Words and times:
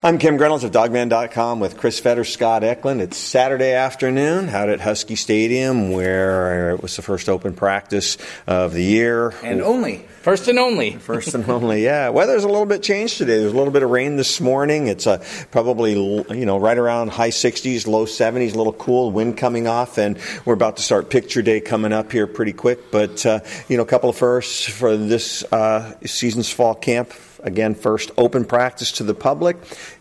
I'm 0.00 0.18
Kim 0.18 0.36
Grinolds 0.36 0.62
of 0.62 0.70
Dawgman.com 0.70 1.58
with 1.58 1.76
Chris 1.76 1.98
Fetter, 1.98 2.22
Scott 2.22 2.62
Eklund. 2.62 3.02
It's 3.02 3.16
Saturday 3.16 3.72
afternoon 3.72 4.48
out 4.48 4.68
at 4.68 4.78
Husky 4.80 5.16
Stadium 5.16 5.90
where 5.90 6.70
it 6.70 6.80
was 6.80 6.94
the 6.94 7.02
first 7.02 7.28
open 7.28 7.52
practice 7.52 8.16
of 8.46 8.74
the 8.74 8.84
year. 8.84 9.34
And 9.42 9.60
only. 9.60 10.06
First 10.22 10.46
and 10.46 10.56
only. 10.56 10.92
First 10.98 11.34
and 11.34 11.50
only, 11.50 11.82
yeah. 11.82 12.10
Weather's 12.10 12.44
a 12.44 12.48
little 12.48 12.64
bit 12.64 12.84
changed 12.84 13.18
today. 13.18 13.40
There's 13.40 13.52
a 13.52 13.56
little 13.56 13.72
bit 13.72 13.82
of 13.82 13.90
rain 13.90 14.14
this 14.14 14.40
morning. 14.40 14.86
It's 14.86 15.08
uh, 15.08 15.18
probably, 15.50 15.94
you 15.94 16.46
know, 16.46 16.58
right 16.58 16.78
around 16.78 17.08
high 17.08 17.30
60s, 17.30 17.88
low 17.88 18.06
70s, 18.06 18.54
a 18.54 18.56
little 18.56 18.72
cool, 18.74 19.10
wind 19.10 19.36
coming 19.36 19.66
off, 19.66 19.98
and 19.98 20.16
we're 20.44 20.54
about 20.54 20.76
to 20.76 20.82
start 20.84 21.10
picture 21.10 21.42
day 21.42 21.60
coming 21.60 21.92
up 21.92 22.12
here 22.12 22.28
pretty 22.28 22.52
quick. 22.52 22.92
But, 22.92 23.26
uh, 23.26 23.40
you 23.68 23.76
know, 23.76 23.82
a 23.82 23.86
couple 23.86 24.10
of 24.10 24.16
firsts 24.16 24.64
for 24.64 24.96
this 24.96 25.42
uh, 25.52 25.98
season's 26.06 26.52
fall 26.52 26.76
camp 26.76 27.12
again, 27.42 27.74
first 27.74 28.10
open 28.16 28.44
practice 28.44 28.92
to 28.92 29.04
the 29.04 29.14
public, 29.14 29.56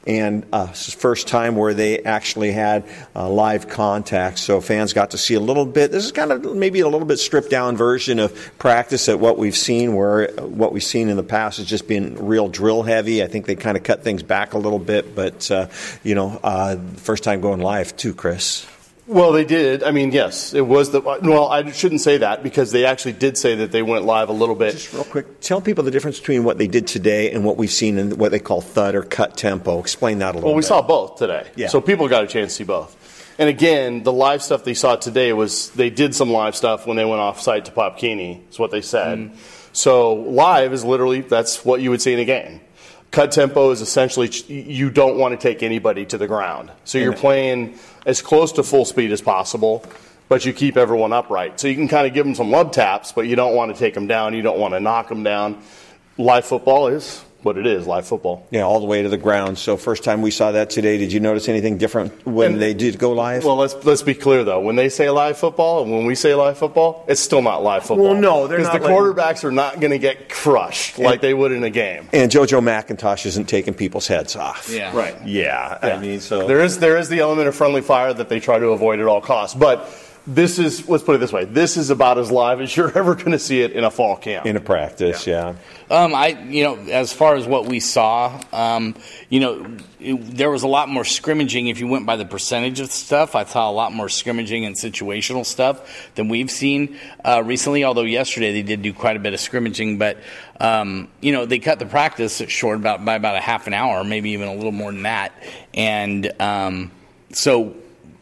and 0.05 0.45
uh, 0.53 0.67
first 0.67 1.27
time 1.27 1.55
where 1.55 1.73
they 1.73 1.99
actually 1.99 2.51
had 2.51 2.85
uh, 3.15 3.29
live 3.29 3.67
contact. 3.67 4.39
So 4.39 4.61
fans 4.61 4.93
got 4.93 5.11
to 5.11 5.17
see 5.17 5.33
a 5.33 5.39
little 5.39 5.65
bit. 5.65 5.91
This 5.91 6.05
is 6.05 6.11
kind 6.11 6.31
of 6.31 6.55
maybe 6.55 6.79
a 6.81 6.87
little 6.87 7.07
bit 7.07 7.17
stripped 7.17 7.49
down 7.49 7.77
version 7.77 8.19
of 8.19 8.57
practice 8.57 9.09
at 9.09 9.19
what 9.19 9.37
we've 9.37 9.57
seen, 9.57 9.95
where 9.95 10.31
what 10.37 10.73
we've 10.73 10.83
seen 10.83 11.09
in 11.09 11.17
the 11.17 11.23
past 11.23 11.57
has 11.57 11.67
just 11.67 11.87
been 11.87 12.15
real 12.27 12.47
drill 12.47 12.83
heavy. 12.83 13.23
I 13.23 13.27
think 13.27 13.45
they 13.45 13.55
kind 13.55 13.77
of 13.77 13.83
cut 13.83 14.03
things 14.03 14.23
back 14.23 14.53
a 14.53 14.57
little 14.57 14.79
bit, 14.79 15.15
but 15.15 15.49
uh, 15.51 15.67
you 16.03 16.15
know, 16.15 16.39
uh, 16.43 16.77
first 16.95 17.23
time 17.23 17.41
going 17.41 17.61
live 17.61 17.95
too, 17.97 18.13
Chris. 18.13 18.65
Well, 19.07 19.31
they 19.31 19.45
did. 19.45 19.83
I 19.83 19.91
mean, 19.91 20.11
yes, 20.11 20.53
it 20.53 20.65
was 20.65 20.91
the. 20.91 20.99
Well, 20.99 21.47
I 21.47 21.71
shouldn't 21.71 22.01
say 22.01 22.17
that 22.17 22.43
because 22.43 22.73
they 22.73 22.85
actually 22.85 23.13
did 23.13 23.37
say 23.37 23.55
that 23.55 23.71
they 23.71 23.81
went 23.81 24.03
live 24.03 24.27
a 24.27 24.33
little 24.33 24.53
bit. 24.53 24.73
Just 24.73 24.93
real 24.93 25.05
quick, 25.05 25.39
tell 25.39 25.61
people 25.61 25.85
the 25.85 25.91
difference 25.91 26.19
between 26.19 26.43
what 26.43 26.57
they 26.57 26.67
did 26.67 26.87
today 26.87 27.31
and 27.31 27.45
what 27.45 27.55
we've 27.55 27.71
seen 27.71 27.97
in 27.97 28.17
what 28.17 28.31
they 28.31 28.39
call 28.39 28.59
thud 28.59 28.95
or 28.95 29.03
cut 29.03 29.37
tempo. 29.37 29.79
Explain 29.79 30.19
that 30.19 30.35
a 30.35 30.39
little. 30.39 30.41
Bit. 30.41 30.45
Well, 30.47 30.55
we 30.55 30.61
bit. 30.61 30.67
saw 30.67 30.81
both 30.81 31.15
today, 31.17 31.49
yeah. 31.55 31.67
so 31.67 31.79
people 31.79 32.09
got 32.09 32.25
a 32.25 32.27
chance 32.27 32.51
to 32.51 32.55
see 32.57 32.63
both. 32.65 32.95
And 33.39 33.47
again, 33.47 34.03
the 34.03 34.11
live 34.11 34.43
stuff 34.43 34.65
they 34.65 34.73
saw 34.73 34.97
today 34.97 35.31
was 35.31 35.69
they 35.69 35.89
did 35.89 36.13
some 36.13 36.29
live 36.29 36.55
stuff 36.55 36.85
when 36.85 36.97
they 36.97 37.05
went 37.05 37.21
off 37.21 37.39
site 37.39 37.65
to 37.65 37.71
Popkini. 37.71 38.49
Is 38.49 38.59
what 38.59 38.71
they 38.71 38.81
said. 38.81 39.19
Mm. 39.19 39.35
So 39.71 40.15
live 40.15 40.73
is 40.73 40.83
literally 40.83 41.21
that's 41.21 41.63
what 41.63 41.79
you 41.79 41.91
would 41.91 42.01
see 42.01 42.13
in 42.13 42.19
a 42.19 42.25
game. 42.25 42.59
Cut 43.11 43.31
tempo 43.31 43.71
is 43.71 43.81
essentially 43.81 44.29
you 44.47 44.89
don't 44.89 45.17
want 45.17 45.39
to 45.39 45.41
take 45.41 45.63
anybody 45.63 46.05
to 46.07 46.17
the 46.17 46.27
ground. 46.27 46.71
So 46.83 46.97
you're 46.97 47.13
playing 47.13 47.79
as 48.05 48.21
close 48.21 48.51
to 48.53 48.63
full 48.63 48.85
speed 48.85 49.11
as 49.11 49.21
possible, 49.21 49.85
but 50.29 50.45
you 50.45 50.53
keep 50.53 50.77
everyone 50.77 51.13
upright. 51.13 51.59
So 51.59 51.67
you 51.67 51.75
can 51.75 51.87
kind 51.87 52.05
of 52.05 52.13
give 52.13 52.25
them 52.25 52.35
some 52.35 52.51
love 52.51 52.71
taps, 52.71 53.11
but 53.11 53.21
you 53.21 53.35
don't 53.35 53.55
want 53.55 53.73
to 53.73 53.79
take 53.79 53.93
them 53.93 54.07
down. 54.07 54.33
You 54.33 54.41
don't 54.41 54.59
want 54.59 54.73
to 54.73 54.79
knock 54.79 55.07
them 55.09 55.23
down. 55.23 55.61
Live 56.17 56.45
football 56.45 56.87
is 56.87 57.23
what 57.47 57.57
it 57.57 57.65
is, 57.65 57.87
live 57.87 58.05
football. 58.05 58.45
Yeah, 58.51 58.63
all 58.63 58.81
the 58.81 58.85
way 58.85 59.01
to 59.01 59.09
the 59.09 59.17
ground. 59.17 59.57
So 59.57 59.77
first 59.77 60.03
time 60.03 60.21
we 60.21 60.31
saw 60.31 60.51
that 60.51 60.69
today, 60.69 60.97
did 60.97 61.13
you 61.13 61.21
notice 61.21 61.47
anything 61.47 61.77
different 61.77 62.25
when 62.27 62.53
and, 62.53 62.61
they 62.61 62.73
did 62.73 62.99
go 62.99 63.13
live? 63.13 63.45
Well, 63.45 63.55
let's 63.55 63.73
let's 63.85 64.01
be 64.01 64.13
clear 64.13 64.43
though. 64.43 64.59
When 64.59 64.75
they 64.75 64.89
say 64.89 65.09
live 65.09 65.37
football 65.37 65.81
and 65.81 65.91
when 65.91 66.05
we 66.05 66.13
say 66.13 66.35
live 66.35 66.57
football, 66.57 67.05
it's 67.07 67.21
still 67.21 67.41
not 67.41 67.63
live 67.63 67.83
football. 67.83 68.09
Well, 68.09 68.21
no, 68.21 68.47
they're 68.47 68.59
not. 68.59 68.73
Because 68.73 68.81
the 68.81 68.93
letting... 68.93 69.13
quarterbacks 69.15 69.43
are 69.45 69.51
not 69.51 69.79
going 69.79 69.91
to 69.91 69.97
get 69.97 70.27
crushed 70.27 70.97
and, 70.97 71.05
like 71.05 71.21
they 71.21 71.33
would 71.33 71.53
in 71.53 71.63
a 71.63 71.69
game. 71.69 72.09
And 72.11 72.29
JoJo 72.29 72.61
McIntosh 72.61 73.25
isn't 73.25 73.45
taking 73.45 73.73
people's 73.73 74.07
heads 74.07 74.35
off. 74.35 74.69
Yeah, 74.69 74.95
right. 74.95 75.15
Yeah, 75.25 75.79
yeah. 75.81 75.95
I 75.95 75.99
mean, 75.99 76.19
so 76.19 76.47
there 76.47 76.59
is 76.59 76.79
there 76.79 76.97
is 76.97 77.07
the 77.07 77.19
element 77.19 77.47
of 77.47 77.55
friendly 77.55 77.81
fire 77.81 78.13
that 78.13 78.27
they 78.27 78.41
try 78.41 78.59
to 78.59 78.67
avoid 78.67 78.99
at 78.99 79.07
all 79.07 79.21
costs, 79.21 79.55
but 79.55 79.87
this 80.27 80.59
is 80.59 80.89
let's 80.89 81.05
put 81.05 81.15
it 81.15 81.19
this 81.19 81.31
way 81.31 81.45
this 81.45 81.77
is 81.77 81.89
about 81.89 82.17
as 82.17 82.29
live 82.29 82.59
as 82.59 82.75
you're 82.75 82.91
ever 82.97 83.15
going 83.15 83.31
to 83.31 83.39
see 83.39 83.61
it 83.61 83.71
in 83.71 83.85
a 83.85 83.89
fall 83.89 84.17
camp. 84.17 84.45
In 84.45 84.57
a 84.57 84.59
practice 84.59 85.25
yeah, 85.25 85.55
yeah. 85.89 86.03
Um, 86.03 86.13
i 86.13 86.27
you 86.27 86.63
know 86.63 86.75
as 86.91 87.13
far 87.13 87.35
as 87.35 87.47
what 87.47 87.65
we 87.65 87.79
saw 87.79 88.39
um, 88.51 88.95
you 89.29 89.39
know 89.39 89.77
it, 89.99 90.15
there 90.35 90.51
was 90.51 90.63
a 90.63 90.67
lot 90.67 90.89
more 90.89 91.05
scrimmaging 91.05 91.67
if 91.67 91.79
you 91.79 91.87
went 91.87 92.05
by 92.05 92.17
the 92.17 92.25
percentage 92.25 92.79
of 92.79 92.91
stuff. 92.91 93.35
I 93.35 93.45
saw 93.45 93.69
a 93.69 93.71
lot 93.71 93.93
more 93.93 94.09
scrimmaging 94.09 94.65
and 94.65 94.75
situational 94.75 95.45
stuff 95.45 96.11
than 96.15 96.27
we've 96.27 96.51
seen 96.51 96.97
uh, 97.23 97.41
recently 97.43 97.85
although 97.85 98.03
yesterday 98.03 98.51
they 98.51 98.63
did 98.63 98.81
do 98.81 98.93
quite 98.93 99.15
a 99.15 99.19
bit 99.19 99.33
of 99.33 99.39
scrimmaging 99.39 99.97
but 99.97 100.17
um, 100.59 101.07
you 101.21 101.31
know 101.31 101.45
they 101.45 101.59
cut 101.59 101.79
the 101.79 101.85
practice 101.85 102.41
short 102.49 102.75
about 102.75 103.05
by 103.05 103.15
about 103.15 103.37
a 103.37 103.41
half 103.41 103.65
an 103.65 103.73
hour 103.73 104.03
maybe 104.03 104.31
even 104.31 104.49
a 104.49 104.53
little 104.53 104.73
more 104.73 104.91
than 104.91 105.03
that. 105.03 105.31
And 105.73 106.31
um, 106.41 106.91
so 107.31 107.75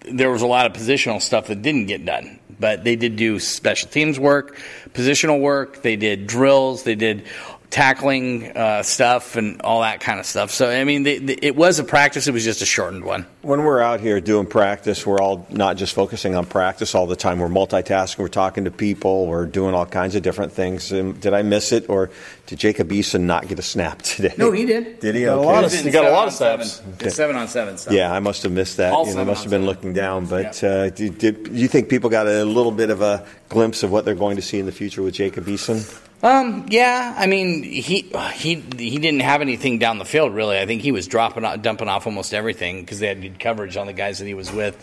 there 0.07 0.31
was 0.31 0.41
a 0.41 0.47
lot 0.47 0.65
of 0.65 0.73
positional 0.73 1.21
stuff 1.21 1.47
that 1.47 1.61
didn't 1.61 1.85
get 1.85 2.05
done, 2.05 2.39
but 2.59 2.83
they 2.83 2.95
did 2.95 3.15
do 3.15 3.39
special 3.39 3.89
teams 3.89 4.19
work, 4.19 4.57
positional 4.93 5.41
work. 5.41 5.81
They 5.81 5.95
did 5.95 6.27
drills. 6.27 6.83
They 6.83 6.95
did 6.95 7.25
tackling 7.69 8.55
uh, 8.55 8.83
stuff 8.83 9.35
and 9.35 9.61
all 9.61 9.81
that 9.81 9.99
kind 9.99 10.19
of 10.19 10.25
stuff. 10.25 10.51
So, 10.51 10.69
I 10.69 10.83
mean, 10.83 11.03
they, 11.03 11.17
they, 11.17 11.33
it 11.33 11.55
was 11.55 11.79
a 11.79 11.83
practice, 11.83 12.27
it 12.27 12.31
was 12.31 12.43
just 12.43 12.61
a 12.61 12.65
shortened 12.65 13.03
one. 13.03 13.25
When 13.45 13.63
we're 13.63 13.79
out 13.79 13.99
here 13.99 14.19
doing 14.19 14.47
practice, 14.47 15.05
we're 15.05 15.21
all 15.21 15.45
not 15.51 15.77
just 15.77 15.93
focusing 15.93 16.33
on 16.33 16.47
practice 16.47 16.95
all 16.95 17.05
the 17.05 17.15
time. 17.15 17.37
We're 17.37 17.47
multitasking, 17.47 18.17
we're 18.17 18.27
talking 18.27 18.65
to 18.65 18.71
people, 18.71 19.27
we're 19.27 19.45
doing 19.45 19.75
all 19.75 19.85
kinds 19.85 20.15
of 20.15 20.23
different 20.23 20.51
things. 20.51 20.91
Um, 20.91 21.13
did 21.13 21.31
I 21.31 21.43
miss 21.43 21.71
it, 21.71 21.87
or 21.87 22.09
did 22.47 22.57
Jacob 22.57 22.89
Eason 22.89 23.21
not 23.21 23.47
get 23.47 23.59
a 23.59 23.61
snap 23.61 24.01
today? 24.01 24.33
No, 24.35 24.51
he 24.51 24.65
did. 24.65 24.99
Did 24.99 25.13
he? 25.13 25.25
Got 25.25 25.37
okay. 25.37 25.47
a 25.47 25.51
lot 25.51 25.63
of, 25.63 25.71
he 25.71 25.91
got 25.91 26.05
a 26.05 26.11
lot 26.11 26.27
of 26.27 26.33
snaps. 26.33 26.81
Okay. 26.95 27.09
Seven 27.09 27.35
on 27.35 27.47
seven 27.47 27.77
stuff. 27.77 27.93
Yeah, 27.93 28.11
I 28.11 28.19
must 28.19 28.41
have 28.41 28.51
missed 28.51 28.77
that. 28.77 28.91
All 28.91 29.07
you 29.07 29.13
know, 29.13 29.21
I 29.21 29.25
must 29.25 29.43
have 29.43 29.51
been 29.51 29.61
seven. 29.61 29.67
looking 29.67 29.93
down. 29.93 30.25
But 30.25 30.63
yeah. 30.63 30.69
uh, 30.69 30.89
did, 30.89 31.19
did, 31.19 31.43
do 31.43 31.51
you 31.51 31.67
think 31.67 31.87
people 31.87 32.09
got 32.09 32.25
a 32.25 32.43
little 32.43 32.71
bit 32.71 32.89
of 32.89 33.03
a 33.03 33.27
glimpse 33.49 33.83
of 33.83 33.91
what 33.91 34.05
they're 34.05 34.15
going 34.15 34.37
to 34.37 34.41
see 34.41 34.57
in 34.57 34.65
the 34.65 34.71
future 34.71 35.03
with 35.03 35.13
Jacob 35.13 35.45
Eason? 35.45 36.01
Um, 36.25 36.65
yeah, 36.69 37.13
I 37.15 37.27
mean, 37.27 37.61
he 37.61 38.11
he 38.33 38.55
he 38.55 38.97
didn't 38.97 39.19
have 39.19 39.41
anything 39.41 39.77
down 39.77 39.99
the 39.99 40.05
field 40.05 40.33
really. 40.33 40.57
I 40.57 40.65
think 40.65 40.81
he 40.81 40.91
was 40.91 41.05
dropping 41.05 41.43
dumping 41.61 41.87
off 41.87 42.07
almost 42.07 42.33
everything 42.33 42.81
because 42.81 42.99
they 42.99 43.07
had 43.07 43.34
good 43.35 43.43
coverage 43.43 43.77
on 43.77 43.87
the 43.87 43.93
guys 43.93 44.19
that 44.19 44.25
he 44.25 44.33
was 44.33 44.51
with. 44.51 44.75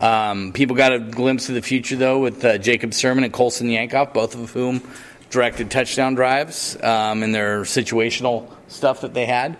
Um, 0.00 0.52
people 0.52 0.76
got 0.76 0.92
a 0.92 0.98
glimpse 0.98 1.48
of 1.48 1.54
the 1.54 1.62
future 1.62 1.96
though 1.96 2.20
with 2.20 2.44
uh, 2.44 2.58
Jacob 2.58 2.90
Sirmon 2.90 3.24
and 3.24 3.32
Colson 3.32 3.68
Yankoff, 3.68 4.12
both 4.12 4.34
of 4.34 4.50
whom 4.50 4.82
directed 5.30 5.70
touchdown 5.70 6.14
drives 6.14 6.80
um, 6.82 7.22
in 7.22 7.32
their 7.32 7.62
situational 7.62 8.50
stuff 8.68 9.02
that 9.02 9.14
they 9.14 9.26
had, 9.26 9.56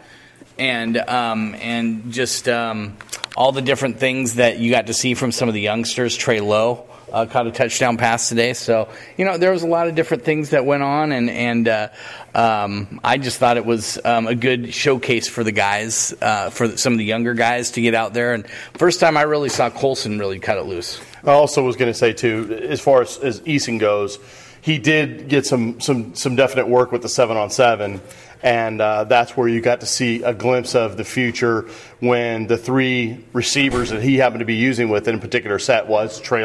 and 0.58 0.96
um, 0.96 1.54
and 1.56 2.12
just 2.12 2.48
um, 2.48 2.96
all 3.36 3.52
the 3.52 3.62
different 3.62 3.98
things 3.98 4.36
that 4.36 4.58
you 4.58 4.70
got 4.70 4.86
to 4.88 4.94
see 4.94 5.14
from 5.14 5.32
some 5.32 5.48
of 5.48 5.54
the 5.54 5.60
youngsters. 5.60 6.16
Trey 6.16 6.40
Lowe 6.40 6.89
uh, 7.12 7.26
caught 7.26 7.46
a 7.46 7.52
touchdown 7.52 7.96
pass 7.96 8.28
today. 8.28 8.52
So 8.52 8.88
you 9.16 9.24
know 9.24 9.38
there 9.38 9.52
was 9.52 9.62
a 9.62 9.66
lot 9.66 9.88
of 9.88 9.94
different 9.94 10.24
things 10.24 10.50
that 10.50 10.64
went 10.64 10.82
on, 10.82 11.12
and 11.12 11.30
and 11.30 11.68
uh, 11.68 11.88
um, 12.34 13.00
I 13.02 13.18
just 13.18 13.38
thought 13.38 13.56
it 13.56 13.64
was 13.64 13.98
um, 14.04 14.26
a 14.26 14.34
good 14.34 14.72
showcase 14.72 15.28
for 15.28 15.44
the 15.44 15.52
guys, 15.52 16.14
uh, 16.20 16.50
for 16.50 16.76
some 16.76 16.92
of 16.92 16.98
the 16.98 17.04
younger 17.04 17.34
guys 17.34 17.72
to 17.72 17.80
get 17.80 17.94
out 17.94 18.14
there. 18.14 18.34
And 18.34 18.48
first 18.74 19.00
time 19.00 19.16
I 19.16 19.22
really 19.22 19.48
saw 19.48 19.70
Colson 19.70 20.18
really 20.18 20.38
cut 20.38 20.58
it 20.58 20.64
loose. 20.64 21.00
I 21.24 21.32
also 21.32 21.64
was 21.64 21.76
going 21.76 21.90
to 21.90 21.98
say 21.98 22.12
too, 22.12 22.66
as 22.68 22.80
far 22.80 23.02
as, 23.02 23.18
as 23.18 23.40
Eason 23.42 23.78
goes, 23.78 24.18
he 24.62 24.78
did 24.78 25.28
get 25.28 25.46
some 25.46 25.80
some 25.80 26.14
some 26.14 26.36
definite 26.36 26.68
work 26.68 26.92
with 26.92 27.02
the 27.02 27.08
seven 27.08 27.36
on 27.36 27.50
seven 27.50 28.00
and 28.42 28.80
uh, 28.80 29.04
that's 29.04 29.36
where 29.36 29.48
you 29.48 29.60
got 29.60 29.80
to 29.80 29.86
see 29.86 30.22
a 30.22 30.32
glimpse 30.32 30.74
of 30.74 30.96
the 30.96 31.04
future 31.04 31.68
when 32.00 32.46
the 32.46 32.56
three 32.56 33.24
receivers 33.32 33.90
that 33.90 34.02
he 34.02 34.16
happened 34.16 34.40
to 34.40 34.46
be 34.46 34.54
using 34.54 34.88
with 34.88 35.06
in 35.08 35.16
a 35.16 35.18
particular 35.18 35.58
set 35.58 35.86
was 35.86 36.20
Trey 36.20 36.44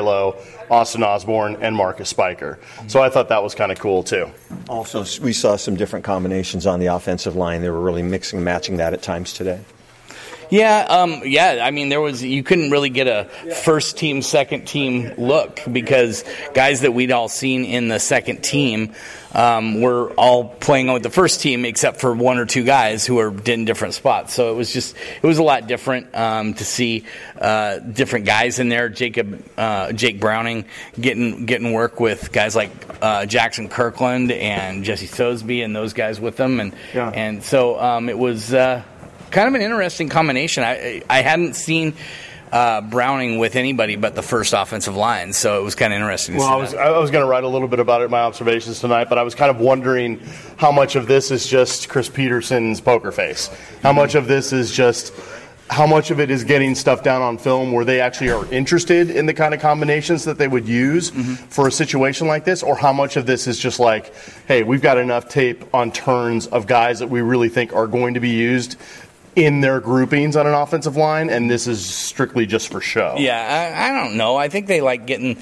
Austin 0.70 1.04
Osborne, 1.04 1.58
and 1.62 1.76
Marquis 1.76 2.06
Spiker. 2.06 2.60
So 2.88 3.02
I 3.02 3.10
thought 3.10 3.30
that 3.30 3.44
was 3.44 3.56
kind 3.56 3.72
of 3.72 3.80
cool 3.80 4.04
too. 4.04 4.30
Also, 4.68 5.06
we 5.22 5.34
saw 5.34 5.56
some 5.56 5.76
different 5.76 6.04
combinations 6.06 6.66
on 6.66 6.80
the 6.80 6.88
offensive 6.88 7.36
line. 7.36 7.62
They 7.62 7.70
were 7.70 7.82
really 7.82 8.04
mixing, 8.04 8.44
matching 8.44 8.78
that 8.78 8.94
at 8.94 9.02
times 9.02 9.34
today. 9.34 9.62
Yeah, 10.50 10.86
um, 10.90 11.22
yeah. 11.26 11.60
I 11.64 11.72
mean, 11.72 11.90
there 11.90 12.02
was 12.02 12.24
you 12.24 12.44
couldn't 12.44 12.72
really 12.72 12.90
get 12.90 13.08
a 13.08 13.26
first 13.64 13.98
team, 13.98 14.22
second 14.22 14.66
team 14.66 15.14
look 15.18 15.60
because 15.72 16.24
guys 16.54 16.82
that 16.82 16.94
we'd 16.94 17.12
all 17.12 17.30
seen 17.30 17.66
in 17.66 17.88
the 17.88 18.00
second 18.00 18.44
team 18.44 18.94
um, 19.36 19.82
were 19.82 20.12
all 20.12 20.46
playing 20.46 20.92
with 20.92 21.04
the 21.04 21.10
first 21.10 21.42
team 21.42 21.66
except 21.66 22.00
for 22.00 22.14
one 22.14 22.38
or 22.38 22.46
two 22.46 22.64
guys 22.64 23.06
who 23.06 23.16
were 23.16 23.34
in 23.46 23.66
different 23.66 23.94
spots. 23.94 24.34
So 24.34 24.52
it 24.52 24.56
was 24.56 24.72
just 24.72 24.96
it 25.22 25.28
was 25.28 25.38
a 25.38 25.44
lot 25.44 25.68
different 25.68 26.16
um, 26.16 26.54
to 26.54 26.64
see 26.64 27.06
uh, 27.40 27.80
different 27.80 28.26
guys 28.26 28.60
in 28.60 28.70
there. 28.70 28.88
Jacob 28.88 29.44
uh, 29.58 29.92
Jake 29.92 30.20
Browning 30.20 30.66
getting 31.00 31.46
getting 31.46 31.74
work 31.74 32.00
with 32.00 32.32
guys 32.32 32.56
like 32.56 32.72
uh, 33.02 33.26
Jaxson 33.26 33.70
Kirkland 33.70 34.32
and 34.32 34.84
Jesse 34.86 35.08
Sosebee 35.08 35.62
and 35.62 35.76
those 35.76 35.94
guys 35.94 36.20
with 36.20 36.38
them, 36.38 36.62
and 36.62 36.74
yeah. 36.94 37.10
and 37.10 37.44
so 37.44 37.80
um, 37.80 38.08
it 38.08 38.18
was 38.18 38.54
uh, 38.54 38.84
kind 39.36 39.50
of 39.50 39.54
an 39.54 39.62
interesting 39.62 40.10
combination. 40.10 40.64
I 40.64 41.04
I 41.10 41.22
hadn't 41.22 41.56
seen. 41.56 41.94
Uh, 42.52 42.80
Browning 42.80 43.38
with 43.38 43.58
anybody 43.58 43.98
but 43.98 44.16
the 44.16 44.22
first 44.22 44.54
offensive 44.54 44.96
line, 44.96 45.34
so 45.34 45.60
it 45.60 45.64
was 45.64 45.76
kind 45.76 45.92
of 45.92 46.00
interesting. 46.00 46.38
well, 46.38 46.48
I 46.48 46.56
was, 46.56 46.74
I 46.74 46.98
was 46.98 47.12
going 47.12 47.24
to 47.24 47.30
write 47.30 47.44
a 47.44 47.50
little 47.50 47.68
bit 47.68 47.80
about 47.80 48.02
it 48.02 48.06
in 48.06 48.12
my 48.12 48.22
observations 48.22 48.80
tonight, 48.80 49.10
but 49.10 49.18
I 49.18 49.24
was 49.24 49.36
kind 49.36 49.50
of 49.50 49.60
wondering 49.60 50.22
how 50.56 50.72
much 50.72 50.96
of 50.96 51.08
this 51.08 51.32
is 51.32 51.48
just 51.48 51.90
Chris 51.90 52.08
Petersen's 52.08 52.80
poker 52.80 53.12
face, 53.12 53.50
how 53.82 53.92
much 53.92 54.16
of 54.16 54.28
this 54.28 54.54
is 54.54 54.72
just 54.72 55.12
how 55.70 55.88
much 55.88 56.12
of 56.12 56.20
it 56.20 56.30
is 56.30 56.44
getting 56.44 56.76
stuff 56.76 57.02
down 57.04 57.22
on 57.22 57.38
film 57.38 57.72
where 57.72 57.84
they 57.84 58.00
actually 58.00 58.30
are 58.30 58.46
interested 58.54 59.10
in 59.10 59.26
the 59.26 59.34
kind 59.34 59.54
of 59.54 59.60
combinations 59.60 60.24
that 60.26 60.38
they 60.38 60.48
would 60.48 60.68
use 60.68 61.12
mm-hmm. 61.12 61.34
for 61.34 61.68
a 61.68 61.72
situation 61.72 62.28
like 62.28 62.46
this, 62.46 62.62
or 62.62 62.76
how 62.76 62.94
much 62.94 63.18
of 63.18 63.26
this 63.26 63.48
is 63.48 63.58
just 63.58 63.80
like, 63.80 64.14
hey, 64.48 64.62
we've 64.64 64.82
got 64.82 64.98
enough 64.98 65.28
tape 65.28 65.66
on 65.74 65.92
turns 65.92 66.46
of 66.48 66.68
guys 66.68 67.00
that 67.00 67.10
we 67.10 67.22
really 67.22 67.50
think 67.50 67.74
are 67.74 67.88
going 67.88 68.14
to 68.14 68.20
be 68.20 68.30
used 68.30 68.78
in 69.36 69.62
their 69.62 69.80
groupings 69.80 70.36
on 70.36 70.48
an 70.48 70.54
offensive 70.54 70.96
line, 70.96 71.30
and 71.30 71.50
this 71.50 71.68
is 71.68 71.86
strictly 71.86 72.46
just 72.46 72.72
for 72.72 72.80
show. 72.80 73.16
Yeah, 73.18 73.74
I, 73.76 73.90
I 73.90 73.92
don't 73.92 74.16
know. 74.16 74.38
I 74.38 74.48
think 74.48 74.68
they 74.68 74.82
like 74.82 75.06
getting 75.06 75.38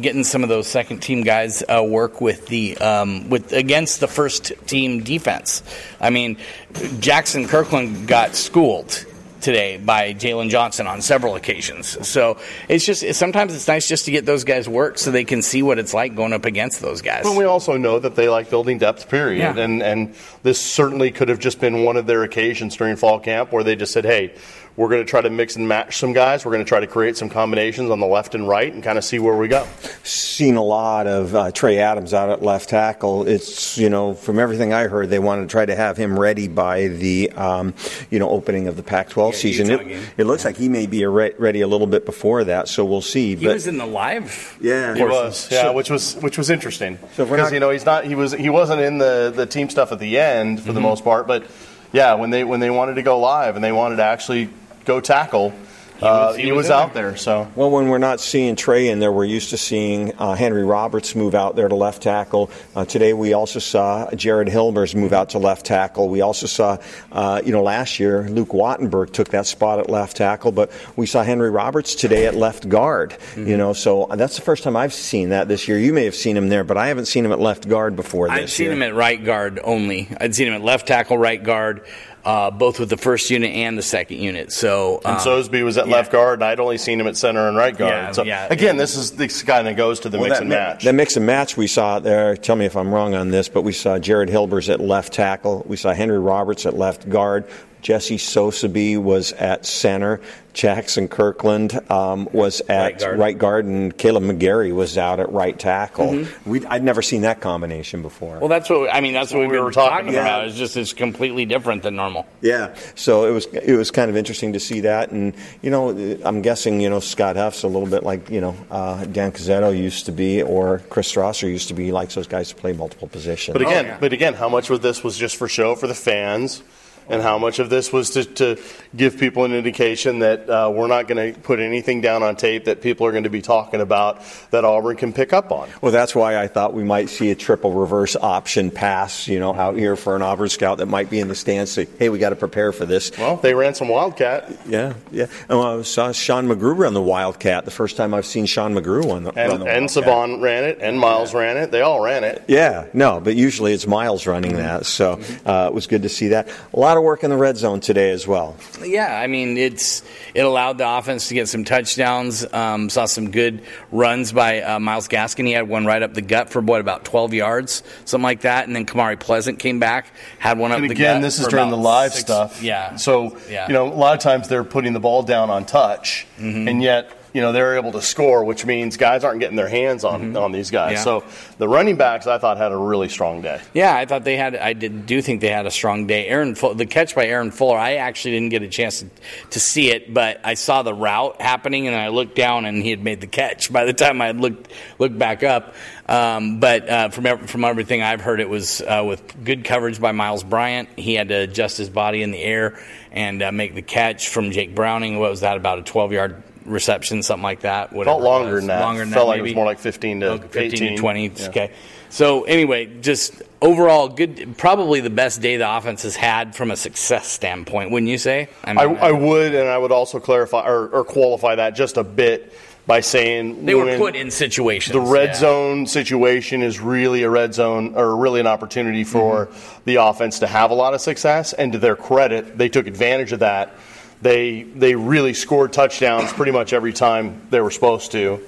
getting 0.00 0.24
some 0.24 0.42
of 0.42 0.48
those 0.48 0.66
second 0.66 1.00
team 1.00 1.22
guys 1.22 1.62
uh, 1.68 1.82
work 1.82 2.20
with 2.20 2.46
the 2.46 2.78
um, 2.78 3.28
with 3.28 3.52
against 3.52 4.00
the 4.00 4.08
first 4.08 4.52
team 4.66 5.02
defense. 5.02 5.62
I 6.00 6.10
mean, 6.10 6.36
Jaxson 6.72 7.48
Kirkland 7.48 8.08
got 8.08 8.34
schooled 8.34 9.04
today 9.40 9.76
by 9.76 10.14
Jalen 10.14 10.50
Johnson 10.50 10.86
on 10.86 11.00
several 11.02 11.34
occasions. 11.34 12.06
So 12.06 12.38
it's 12.68 12.84
just 12.84 13.14
sometimes 13.14 13.54
it's 13.54 13.68
nice 13.68 13.88
just 13.88 14.04
to 14.06 14.10
get 14.10 14.26
those 14.26 14.44
guys 14.44 14.68
work 14.68 14.98
so 14.98 15.10
they 15.10 15.24
can 15.24 15.42
see 15.42 15.62
what 15.62 15.78
it's 15.78 15.94
like 15.94 16.14
going 16.14 16.32
up 16.32 16.44
against 16.44 16.80
those 16.80 17.02
guys. 17.02 17.24
But 17.24 17.36
we 17.36 17.44
also 17.44 17.76
know 17.76 17.98
that 17.98 18.14
they 18.14 18.28
like 18.28 18.50
building 18.50 18.78
depth, 18.78 19.08
period. 19.08 19.56
Yeah. 19.56 19.62
And 19.62 19.82
and 19.82 20.14
this 20.42 20.60
certainly 20.60 21.10
could 21.10 21.28
have 21.28 21.38
just 21.38 21.60
been 21.60 21.84
one 21.84 21.96
of 21.96 22.06
their 22.06 22.22
occasions 22.22 22.76
during 22.76 22.96
fall 22.96 23.20
camp 23.20 23.52
where 23.52 23.64
they 23.64 23.76
just 23.76 23.92
said, 23.92 24.04
hey. 24.04 24.34
We're 24.78 24.88
going 24.88 25.04
to 25.04 25.10
try 25.10 25.20
to 25.20 25.28
mix 25.28 25.56
and 25.56 25.66
match 25.66 25.98
some 25.98 26.12
guys. 26.12 26.44
We're 26.44 26.52
going 26.52 26.64
to 26.64 26.68
try 26.68 26.78
to 26.78 26.86
create 26.86 27.16
some 27.16 27.28
combinations 27.28 27.90
on 27.90 27.98
the 27.98 28.06
left 28.06 28.36
and 28.36 28.46
right 28.46 28.72
and 28.72 28.80
kind 28.80 28.96
of 28.96 29.02
see 29.04 29.18
where 29.18 29.36
we 29.36 29.48
go. 29.48 29.66
Seen 30.04 30.54
a 30.54 30.62
lot 30.62 31.08
of 31.08 31.34
uh, 31.34 31.50
Trey 31.50 31.78
Adams 31.78 32.14
out 32.14 32.30
at 32.30 32.42
left 32.44 32.68
tackle. 32.68 33.26
It's 33.26 33.76
you 33.76 33.90
know 33.90 34.14
from 34.14 34.38
everything 34.38 34.72
I 34.72 34.84
heard, 34.86 35.10
they 35.10 35.18
want 35.18 35.42
to 35.42 35.50
try 35.50 35.66
to 35.66 35.74
have 35.74 35.96
him 35.96 36.16
ready 36.16 36.46
by 36.46 36.86
the 36.86 37.30
um, 37.32 37.74
you 38.08 38.20
know 38.20 38.30
opening 38.30 38.68
of 38.68 38.76
the 38.76 38.84
Pac-12 38.84 39.34
season. 39.34 39.68
It, 39.70 40.00
it 40.16 40.24
looks 40.24 40.44
like 40.44 40.56
he 40.56 40.68
may 40.68 40.86
be 40.86 41.02
a 41.02 41.08
re- 41.10 41.34
ready 41.38 41.60
a 41.60 41.66
little 41.66 41.88
bit 41.88 42.06
before 42.06 42.44
that, 42.44 42.68
so 42.68 42.84
we'll 42.84 43.00
see. 43.02 43.34
he 43.34 43.46
but 43.46 43.54
was 43.54 43.66
in 43.66 43.78
the 43.78 43.86
live. 43.86 44.56
yeah, 44.60 44.94
He 44.94 45.02
was, 45.02 45.50
yeah, 45.50 45.62
So- 45.62 45.72
which 45.72 45.90
was 45.90 46.14
which 46.18 46.38
was 46.38 46.50
interesting 46.50 46.98
So 47.16 47.24
because 47.24 47.38
not- 47.50 47.52
you 47.52 47.58
know 47.58 47.70
he's 47.70 47.84
not 47.84 48.04
he 48.04 48.14
was 48.14 48.30
he 48.32 48.48
wasn't 48.48 48.80
in 48.80 48.98
the, 48.98 49.32
the 49.34 49.44
team 49.44 49.70
stuff 49.70 49.90
at 49.90 49.98
the 49.98 50.18
end 50.20 50.60
for 50.60 50.66
the 50.72 50.78
Mm-hmm. 50.78 50.82
most 50.88 51.02
part, 51.02 51.26
but 51.26 51.44
yeah, 51.92 52.14
when 52.14 52.30
they 52.30 52.44
when 52.44 52.60
they 52.60 52.70
wanted 52.70 52.94
to 52.94 53.02
go 53.02 53.18
live 53.18 53.56
and 53.56 53.64
they 53.64 53.72
wanted 53.72 53.96
to 53.96 54.04
actually 54.04 54.48
go 54.84 55.00
tackle, 55.00 55.50
he 55.50 56.04
was- 56.04 56.10
was, 56.28 56.36
he 56.36 56.42
he 56.44 56.52
was 56.52 56.56
was 56.58 56.66
in 56.66 56.72
out 56.74 56.94
there. 56.94 57.16
So 57.16 57.48
Well, 57.56 57.72
when 57.72 57.88
we're 57.88 57.98
not 57.98 58.20
seeing 58.20 58.54
Trey 58.54 58.86
in 58.88 59.00
there, 59.00 59.10
we're 59.10 59.24
used 59.24 59.50
to 59.50 59.56
seeing 59.56 60.12
uh, 60.16 60.34
Henry 60.36 60.62
Roberts 60.64 61.16
move 61.16 61.34
out 61.34 61.56
there 61.56 61.66
to 61.66 61.74
left 61.74 62.02
tackle. 62.04 62.50
Uh, 62.76 62.84
today, 62.84 63.12
we 63.14 63.32
also 63.32 63.58
saw 63.58 64.08
Jared 64.12 64.46
Hilbers 64.46 64.94
move 64.94 65.12
out 65.12 65.30
to 65.30 65.38
left 65.40 65.66
tackle. 65.66 66.08
We 66.08 66.20
also 66.20 66.46
saw, 66.46 66.76
uh, 67.10 67.42
you 67.44 67.50
know, 67.50 67.64
last 67.64 67.98
year 67.98 68.28
Luke 68.28 68.50
Wattenberg 68.50 69.12
took 69.12 69.30
that 69.30 69.46
spot 69.46 69.80
at 69.80 69.90
left 69.90 70.16
tackle, 70.16 70.52
but 70.52 70.70
we 70.94 71.04
saw 71.06 71.24
Henry 71.24 71.50
Roberts 71.50 71.96
today 71.96 72.26
at 72.26 72.36
left 72.36 72.68
guard. 72.68 73.16
You 73.36 73.56
know, 73.56 73.72
so 73.72 74.06
that's 74.14 74.36
the 74.36 74.42
first 74.42 74.62
time 74.62 74.76
I've 74.76 74.94
seen 74.94 75.30
that 75.30 75.48
this 75.48 75.66
year. 75.66 75.80
You 75.80 75.92
may 75.92 76.04
have 76.04 76.14
seen 76.14 76.36
him 76.36 76.48
there, 76.48 76.62
but 76.62 76.76
I 76.76 76.86
haven't 76.86 77.06
seen 77.06 77.24
him 77.24 77.32
at 77.32 77.40
left 77.40 77.68
guard 77.68 77.96
before 77.96 78.28
this 78.28 78.38
I've 78.38 78.50
seen 78.50 78.66
year. 78.66 78.72
him 78.74 78.82
at 78.84 78.94
right 78.94 79.22
guard 79.24 79.58
only. 79.64 80.08
I'd 80.20 80.32
seen 80.36 80.46
him 80.46 80.54
at 80.54 80.62
left 80.62 80.86
tackle, 80.86 81.18
right 81.18 81.42
guard, 81.42 81.82
uh, 82.24 82.50
both 82.50 82.78
with 82.78 82.90
the 82.90 82.96
first 82.96 83.30
unit 83.30 83.52
and 83.52 83.78
the 83.78 83.82
second 83.82 84.18
unit. 84.18 84.52
So, 84.52 85.00
and 85.04 85.16
um, 85.16 85.20
Sosebee 85.20 85.62
was 85.62 85.78
at 85.78 85.86
yeah. 85.86 85.94
left 85.94 86.12
guard, 86.12 86.34
and 86.40 86.44
I'd 86.44 86.60
only 86.60 86.78
seen 86.78 87.00
him 87.00 87.06
at 87.06 87.16
center 87.16 87.48
and 87.48 87.56
right 87.56 87.76
guard. 87.76 87.92
Yeah, 87.92 88.12
so 88.12 88.24
yeah. 88.24 88.48
again, 88.50 88.76
this 88.76 88.96
is 88.96 89.12
this 89.12 89.42
kind 89.42 89.68
of 89.68 89.76
goes 89.76 90.00
to 90.00 90.08
the 90.08 90.18
mix 90.18 90.30
that, 90.30 90.40
and 90.40 90.48
mi- 90.48 90.56
match. 90.56 90.84
that 90.84 90.94
mix 90.94 91.16
and 91.16 91.26
match 91.26 91.56
we 91.56 91.66
saw 91.66 91.98
there, 91.98 92.36
tell 92.36 92.56
me 92.56 92.66
if 92.66 92.76
I'm 92.76 92.92
wrong 92.92 93.14
on 93.14 93.30
this, 93.30 93.48
but 93.48 93.62
we 93.62 93.72
saw 93.72 93.98
Jared 93.98 94.28
Hilbers 94.28 94.68
at 94.72 94.80
left 94.80 95.12
tackle. 95.12 95.64
We 95.66 95.76
saw 95.76 95.94
Henry 95.94 96.18
Roberts 96.18 96.66
at 96.66 96.74
left 96.74 97.08
guard. 97.08 97.48
Jesse 97.82 98.18
Sosebee 98.18 98.96
was 98.96 99.32
at 99.32 99.66
center. 99.66 100.20
Jaxson 100.54 101.08
Kirkland 101.08 101.78
um, 101.88 102.28
was 102.32 102.60
at 102.62 103.00
Right 103.00 103.16
right 103.16 103.38
guard. 103.38 103.38
guard. 103.38 103.66
and 103.66 103.96
Kaleb 103.96 104.24
McGary 104.24 104.74
was 104.74 104.98
out 104.98 105.20
at 105.20 105.30
right 105.30 105.56
tackle. 105.56 106.26
we 106.44 106.66
I'd 106.66 106.82
never 106.82 107.00
seen 107.00 107.20
that 107.22 107.40
combination 107.40 108.02
before. 108.02 108.40
Well, 108.40 108.48
that's 108.48 108.68
what 108.68 108.92
I 108.92 109.00
mean. 109.00 109.12
That's 109.12 109.30
what, 109.32 109.38
what 109.40 109.46
we 109.50 109.52
we 109.52 109.58
were 109.60 109.66
were 109.66 109.70
talking, 109.70 109.90
talking 110.06 110.08
about. 110.14 110.40
about. 110.40 110.48
It's 110.48 110.56
just 110.56 110.76
it's 110.76 110.92
completely 110.92 111.44
different 111.44 111.84
than 111.84 111.94
normal. 111.94 112.26
Yeah, 112.40 112.74
so 112.96 113.26
it 113.26 113.30
was 113.30 113.46
it 113.52 113.76
was 113.76 113.92
kind 113.92 114.10
of 114.10 114.16
interesting 114.16 114.54
to 114.54 114.58
see 114.60 114.80
that, 114.80 115.12
and 115.12 115.32
you 115.62 115.70
know, 115.70 115.90
I'm 116.24 116.42
guessing 116.42 116.80
you 116.80 116.90
know 116.90 116.98
Scott 116.98 117.36
Huff's 117.36 117.62
a 117.62 117.68
little 117.68 117.88
bit 117.88 118.02
like 118.02 118.28
you 118.28 118.40
know 118.40 118.56
uh, 118.68 119.04
Dan 119.04 119.30
Cozzetto 119.30 119.70
used 119.78 120.06
to 120.06 120.12
be, 120.12 120.42
or 120.42 120.80
Chris 120.90 121.12
Strausser 121.12 121.48
used 121.48 121.68
to 121.68 121.74
be. 121.74 121.84
He 121.84 121.92
likes 121.92 122.16
those 122.16 122.26
guys 122.26 122.48
to 122.48 122.56
play 122.56 122.72
multiple 122.72 123.06
positions. 123.06 123.52
But 123.52 123.62
again, 123.62 123.84
Oh, 123.84 123.88
yeah. 123.90 123.98
but 124.00 124.12
again, 124.12 124.34
how 124.34 124.48
much 124.48 124.70
of 124.70 124.82
this 124.82 125.04
was 125.04 125.16
just 125.16 125.36
for 125.36 125.46
show 125.46 125.76
for 125.76 125.86
the 125.86 125.94
fans, 125.94 126.64
and 127.08 127.22
how 127.22 127.38
much 127.38 127.58
of 127.58 127.70
this 127.70 127.92
was 127.92 128.10
to, 128.10 128.24
to 128.24 128.62
give 128.96 129.18
people 129.18 129.44
an 129.44 129.52
indication 129.52 130.20
that 130.20 130.48
uh, 130.48 130.70
we're 130.74 130.86
not 130.86 131.08
going 131.08 131.34
to 131.34 131.40
put 131.40 131.60
anything 131.60 132.00
down 132.00 132.22
on 132.22 132.36
tape 132.36 132.64
that 132.66 132.80
people 132.82 133.06
are 133.06 133.12
going 133.12 133.24
to 133.24 133.30
be 133.30 133.42
talking 133.42 133.80
about 133.80 134.22
that 134.50 134.64
Auburn 134.64 134.96
can 134.96 135.12
pick 135.12 135.32
up 135.32 135.50
on. 135.52 135.68
Well, 135.80 135.92
that's 135.92 136.14
why 136.14 136.36
I 136.36 136.48
thought 136.48 136.74
we 136.74 136.84
might 136.84 137.08
see 137.08 137.30
a 137.30 137.34
triple 137.34 137.72
reverse 137.72 138.16
option 138.16 138.70
pass, 138.70 139.28
you 139.28 139.38
know, 139.38 139.54
out 139.54 139.76
here 139.76 139.96
for 139.96 140.16
an 140.16 140.22
Auburn 140.22 140.48
scout 140.48 140.78
that 140.78 140.86
might 140.86 141.10
be 141.10 141.20
in 141.20 141.28
the 141.28 141.34
stands. 141.34 141.72
Say, 141.72 141.86
hey, 141.98 142.08
we 142.08 142.18
got 142.18 142.30
to 142.30 142.36
prepare 142.36 142.72
for 142.72 142.86
this. 142.86 143.16
Well, 143.18 143.36
they 143.36 143.54
ran 143.54 143.74
some 143.74 143.88
Wildcat, 143.88 144.50
Yeah, 144.66 144.94
yeah. 145.10 145.26
And 145.48 145.58
I 145.58 145.82
saw 145.82 146.12
Sean 146.12 146.46
McGrew 146.46 146.76
run 146.76 146.94
the 146.94 147.02
Wildcat. 147.02 147.64
The 147.64 147.70
first 147.70 147.96
time 147.96 148.14
I've 148.14 148.26
seen 148.26 148.46
Sean 148.46 148.74
McGrew 148.74 149.10
on 149.10 149.24
the 149.24 149.32
run 149.32 149.50
and, 149.50 149.62
the 149.62 149.66
and. 149.66 149.90
Salvon 149.90 150.40
ran 150.40 150.64
it, 150.64 150.78
and 150.82 151.00
Myles 151.00 151.32
ran 151.32 151.56
it. 151.56 151.70
They 151.70 151.80
all 151.80 152.02
ran 152.02 152.22
it. 152.22 152.44
Yeah, 152.46 152.86
no, 152.92 153.20
but 153.20 153.36
usually 153.36 153.72
it's 153.72 153.86
Myles 153.86 154.26
running 154.26 154.56
that, 154.56 154.84
so 154.84 155.20
uh, 155.46 155.68
it 155.68 155.74
was 155.74 155.86
good 155.86 156.02
to 156.02 156.08
see 156.08 156.28
that. 156.28 156.48
A 156.74 156.78
lot 156.78 156.97
of 156.98 157.04
work 157.04 157.24
in 157.24 157.30
the 157.30 157.36
red 157.36 157.56
zone 157.56 157.80
today 157.80 158.10
as 158.10 158.26
well. 158.26 158.56
Yeah, 158.84 159.18
I 159.18 159.26
mean 159.26 159.56
it's 159.56 160.02
it 160.34 160.40
allowed 160.42 160.78
the 160.78 160.88
offense 160.88 161.28
to 161.28 161.34
get 161.34 161.48
some 161.48 161.64
touchdowns. 161.64 162.44
Um, 162.52 162.90
saw 162.90 163.06
some 163.06 163.30
good 163.30 163.62
runs 163.90 164.32
by 164.32 164.60
uh, 164.62 164.78
Myles 164.78 165.08
Gaskin. 165.08 165.46
He 165.46 165.52
had 165.52 165.68
one 165.68 165.86
right 165.86 166.02
up 166.02 166.14
the 166.14 166.20
gut 166.22 166.50
for 166.50 166.60
what 166.60 166.80
about 166.80 167.04
12 167.04 167.32
yards, 167.34 167.82
something 168.04 168.22
like 168.22 168.42
that. 168.42 168.66
And 168.66 168.76
then 168.76 168.84
Kamari 168.84 169.18
Pleasant 169.18 169.58
came 169.58 169.78
back, 169.78 170.12
had 170.38 170.58
one 170.58 170.72
up 170.72 170.78
And 170.80 170.88
the 170.90 170.92
again, 170.92 171.16
gut 171.16 171.22
this 171.22 171.38
is 171.38 171.48
during 171.48 171.70
the 171.70 171.76
live 171.76 172.12
six- 172.12 172.24
stuff. 172.24 172.62
Yeah. 172.62 172.96
So, 172.96 173.38
Yeah. 173.50 173.66
you 173.68 173.72
know, 173.72 173.86
a 173.86 173.94
lot 173.94 174.14
of 174.14 174.20
times 174.20 174.48
they're 174.48 174.64
putting 174.64 174.92
the 174.92 175.00
ball 175.00 175.22
down 175.22 175.50
on 175.50 175.64
touch, 175.64 176.26
Mm-hmm. 176.38 176.68
and 176.68 176.82
yet, 176.82 177.10
you 177.32 177.40
know, 177.40 177.52
they're 177.52 177.76
able 177.76 177.92
to 177.92 178.02
score, 178.02 178.44
which 178.44 178.64
means 178.64 178.96
guys 178.96 179.24
aren't 179.24 179.40
getting 179.40 179.56
their 179.56 179.68
hands 179.68 180.04
on, 180.04 180.36
on 180.36 180.52
these 180.52 180.70
guys. 180.70 180.98
Mm-hmm. 180.98 181.08
Yeah. 181.08 181.22
So 181.22 181.56
the 181.58 181.68
running 181.68 181.96
backs, 181.96 182.26
I 182.26 182.38
thought, 182.38 182.56
had 182.56 182.72
a 182.72 182.76
really 182.76 183.08
strong 183.08 183.42
day. 183.42 183.60
Yeah, 183.74 183.94
I 183.94 184.06
thought 184.06 184.24
they 184.24 184.36
had. 184.36 184.56
I 184.56 184.72
did 184.72 185.06
do 185.06 185.20
think 185.20 185.40
they 185.40 185.50
had 185.50 185.66
a 185.66 185.70
strong 185.70 186.06
day. 186.06 186.26
Aaron, 186.28 186.54
the 186.54 186.86
catch 186.86 187.14
by 187.14 187.26
Aaron 187.26 187.50
Fuller, 187.50 187.78
I 187.78 187.96
actually 187.96 188.32
didn't 188.32 188.50
get 188.50 188.62
a 188.62 188.68
chance 188.68 189.00
to, 189.00 189.08
to 189.50 189.60
see 189.60 189.90
it, 189.90 190.12
but 190.12 190.40
I 190.44 190.54
saw 190.54 190.82
the 190.82 190.94
route 190.94 191.40
happening, 191.40 191.86
and 191.86 191.94
I 191.94 192.08
looked 192.08 192.34
down, 192.34 192.64
and 192.64 192.82
he 192.82 192.90
had 192.90 193.02
made 193.02 193.20
the 193.20 193.26
catch. 193.26 193.72
By 193.72 193.84
the 193.84 193.92
time 193.92 194.20
I 194.22 194.30
looked 194.30 194.72
looked 194.98 195.18
back 195.18 195.42
up, 195.42 195.74
um, 196.08 196.60
but 196.60 196.88
uh, 196.88 197.08
from 197.10 197.46
from 197.46 197.64
everything 197.64 198.02
I've 198.02 198.20
heard, 198.20 198.40
it 198.40 198.48
was 198.48 198.80
uh, 198.80 199.04
with 199.06 199.44
good 199.44 199.64
coverage 199.64 200.00
by 200.00 200.12
Myles 200.12 200.44
Bryant. 200.44 200.88
He 200.96 201.14
had 201.14 201.28
to 201.28 201.34
adjust 201.34 201.76
his 201.76 201.90
body 201.90 202.22
in 202.22 202.30
the 202.30 202.42
air 202.42 202.78
and 203.12 203.42
uh, 203.42 203.52
make 203.52 203.74
the 203.74 203.82
catch 203.82 204.28
from 204.28 204.50
Jake 204.50 204.74
Browning. 204.74 205.18
What 205.18 205.30
was 205.30 205.40
that? 205.40 205.56
About 205.56 205.78
a 205.78 205.82
twelve 205.82 206.12
yard 206.12 206.42
reception, 206.68 207.22
something 207.22 207.42
like 207.42 207.60
that. 207.60 207.92
Whatever 207.92 208.14
Felt 208.14 208.22
longer 208.22 208.56
than 208.56 208.66
that. 208.68 208.80
Longer 208.80 209.00
than 209.04 209.12
Felt 209.12 209.26
that, 209.26 209.28
like 209.28 209.38
it 209.40 209.42
was 209.42 209.54
more 209.54 209.66
like 209.66 209.78
15 209.78 210.20
to 210.20 210.26
Okay, 210.30 210.48
15 210.48 210.64
18. 210.66 210.96
to 210.96 210.96
20. 210.96 211.26
Yeah. 211.28 211.48
Okay. 211.48 211.72
So 212.10 212.44
anyway, 212.44 213.00
just 213.00 213.42
overall 213.60 214.08
good. 214.08 214.56
Probably 214.56 215.00
the 215.00 215.10
best 215.10 215.42
day 215.42 215.56
the 215.56 215.76
offense 215.76 216.04
has 216.04 216.16
had 216.16 216.54
from 216.54 216.70
a 216.70 216.76
success 216.76 217.26
standpoint, 217.26 217.90
wouldn't 217.90 218.10
you 218.10 218.18
say? 218.18 218.48
I, 218.64 218.72
mean, 218.72 218.96
I 218.96 219.12
would, 219.12 219.54
and 219.54 219.68
I 219.68 219.76
would 219.76 219.92
also 219.92 220.18
clarify 220.20 220.66
or, 220.66 220.88
or 220.88 221.04
qualify 221.04 221.56
that 221.56 221.74
just 221.74 221.96
a 221.96 222.04
bit 222.04 222.52
by 222.86 223.00
saying 223.00 223.66
they 223.66 223.74
were 223.74 223.98
put 223.98 224.16
in 224.16 224.30
situations. 224.30 224.94
The 224.94 225.00
red 225.00 225.28
yeah. 225.28 225.34
zone 225.34 225.86
situation 225.86 226.62
is 226.62 226.80
really 226.80 227.22
a 227.22 227.28
red 227.28 227.52
zone 227.52 227.92
or 227.94 228.16
really 228.16 228.40
an 228.40 228.46
opportunity 228.46 229.04
for 229.04 229.46
Mm-hmm. 229.46 229.80
the 229.84 229.96
offense 229.96 230.38
to 230.38 230.46
have 230.46 230.70
a 230.70 230.74
lot 230.74 230.94
of 230.94 231.02
success. 231.02 231.52
And 231.52 231.72
to 231.72 231.78
their 231.78 231.96
credit, 231.96 232.56
they 232.56 232.70
took 232.70 232.86
advantage 232.86 233.32
of 233.32 233.40
that. 233.40 233.74
They 234.20 234.62
they 234.62 234.94
really 234.94 235.34
scored 235.34 235.72
touchdowns 235.72 236.32
pretty 236.32 236.52
much 236.52 236.72
every 236.72 236.92
time 236.92 237.42
they 237.50 237.60
were 237.60 237.70
supposed 237.70 238.12
to. 238.12 238.40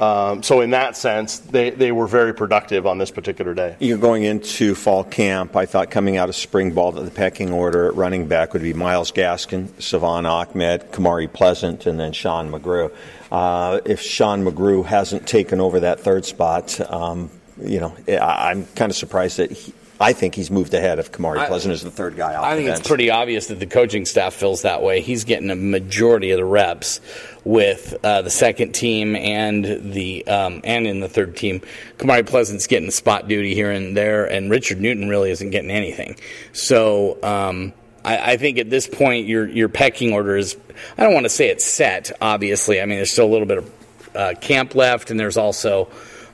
Um, 0.00 0.42
so 0.42 0.62
in 0.62 0.70
that 0.70 0.96
sense, 0.96 1.40
they, 1.40 1.68
they 1.68 1.92
were 1.92 2.06
very 2.06 2.32
productive 2.32 2.86
on 2.86 2.96
this 2.96 3.10
particular 3.10 3.52
day. 3.52 3.76
You're 3.80 3.98
going 3.98 4.24
into 4.24 4.74
fall 4.74 5.04
camp. 5.04 5.56
I 5.56 5.66
thought 5.66 5.90
coming 5.90 6.16
out 6.16 6.30
of 6.30 6.36
spring 6.36 6.72
ball 6.72 6.92
that 6.92 7.02
the 7.02 7.10
pecking 7.10 7.52
order 7.52 7.86
at 7.86 7.94
running 7.94 8.26
back 8.26 8.54
would 8.54 8.62
be 8.62 8.72
Myles 8.72 9.12
Gaskin, 9.12 9.68
Salvon 9.80 10.24
Ahmed, 10.24 10.90
Kamari 10.90 11.30
Pleasant, 11.30 11.84
and 11.84 12.00
then 12.00 12.12
Sean 12.12 12.50
McGrew. 12.50 12.90
Uh, 13.30 13.80
if 13.84 14.00
Sean 14.00 14.42
McGrew 14.42 14.86
hasn't 14.86 15.26
taken 15.28 15.60
over 15.60 15.80
that 15.80 16.00
third 16.00 16.24
spot, 16.24 16.80
um, 16.90 17.30
you 17.62 17.78
know, 17.78 17.94
I'm 18.08 18.64
kind 18.74 18.90
of 18.90 18.96
surprised 18.96 19.36
that 19.36 19.50
he, 19.50 19.74
I 20.00 20.14
think 20.14 20.34
he's 20.34 20.50
moved 20.50 20.72
ahead 20.72 20.98
of 20.98 21.12
Kamari 21.12 21.38
I- 21.38 21.46
Pleasant 21.46 21.74
as 21.74 21.82
the 21.82 21.90
third 21.90 22.16
guy 22.16 22.34
off 22.34 22.42
the 22.42 22.46
case. 22.46 22.52
I 22.52 22.56
think 22.56 22.68
bench. 22.68 22.78
it's 22.80 22.88
pretty 22.88 23.10
obvious 23.10 23.48
that 23.48 23.60
the 23.60 23.66
coaching 23.66 24.06
staff 24.06 24.32
feels 24.32 24.62
that 24.62 24.82
way. 24.82 25.02
He's 25.02 25.24
getting 25.24 25.50
a 25.50 25.54
majority 25.54 26.30
of 26.30 26.38
the 26.38 26.44
reps 26.44 27.00
with 27.44 27.94
uh, 28.02 28.22
the 28.22 28.30
second 28.30 28.72
team 28.72 29.14
and 29.14 29.92
the 29.92 30.26
um, 30.26 30.62
and 30.64 30.86
in 30.86 31.00
the 31.00 31.08
third 31.08 31.36
team. 31.36 31.60
Kamari 31.98 32.26
Pleasant's 32.26 32.66
getting 32.66 32.90
spot 32.90 33.28
duty 33.28 33.54
here 33.54 33.70
and 33.70 33.94
there, 33.94 34.24
and 34.24 34.50
Richard 34.50 34.80
Newton 34.80 35.10
really 35.10 35.30
isn't 35.30 35.50
getting 35.50 35.70
anything. 35.70 36.16
So. 36.52 37.18
Um, 37.22 37.74
I, 38.02 38.32
I 38.32 38.36
think 38.38 38.56
at 38.56 38.70
this 38.70 38.86
point 38.86 39.26
your 39.26 39.46
your 39.46 39.68
pecking 39.68 40.14
order 40.14 40.34
is 40.34 40.56
I 40.96 41.04
don't 41.04 41.12
want 41.12 41.24
to 41.24 41.28
say 41.30 41.50
it's 41.50 41.66
set. 41.66 42.10
Obviously, 42.22 42.80
I 42.80 42.86
mean 42.86 42.96
there's 42.96 43.12
still 43.12 43.26
a 43.26 43.28
little 43.28 43.46
bit 43.46 43.58
of 43.58 43.72
uh, 44.16 44.34
camp 44.40 44.74
left, 44.74 45.10
and 45.10 45.20
there's 45.20 45.36
also 45.36 45.90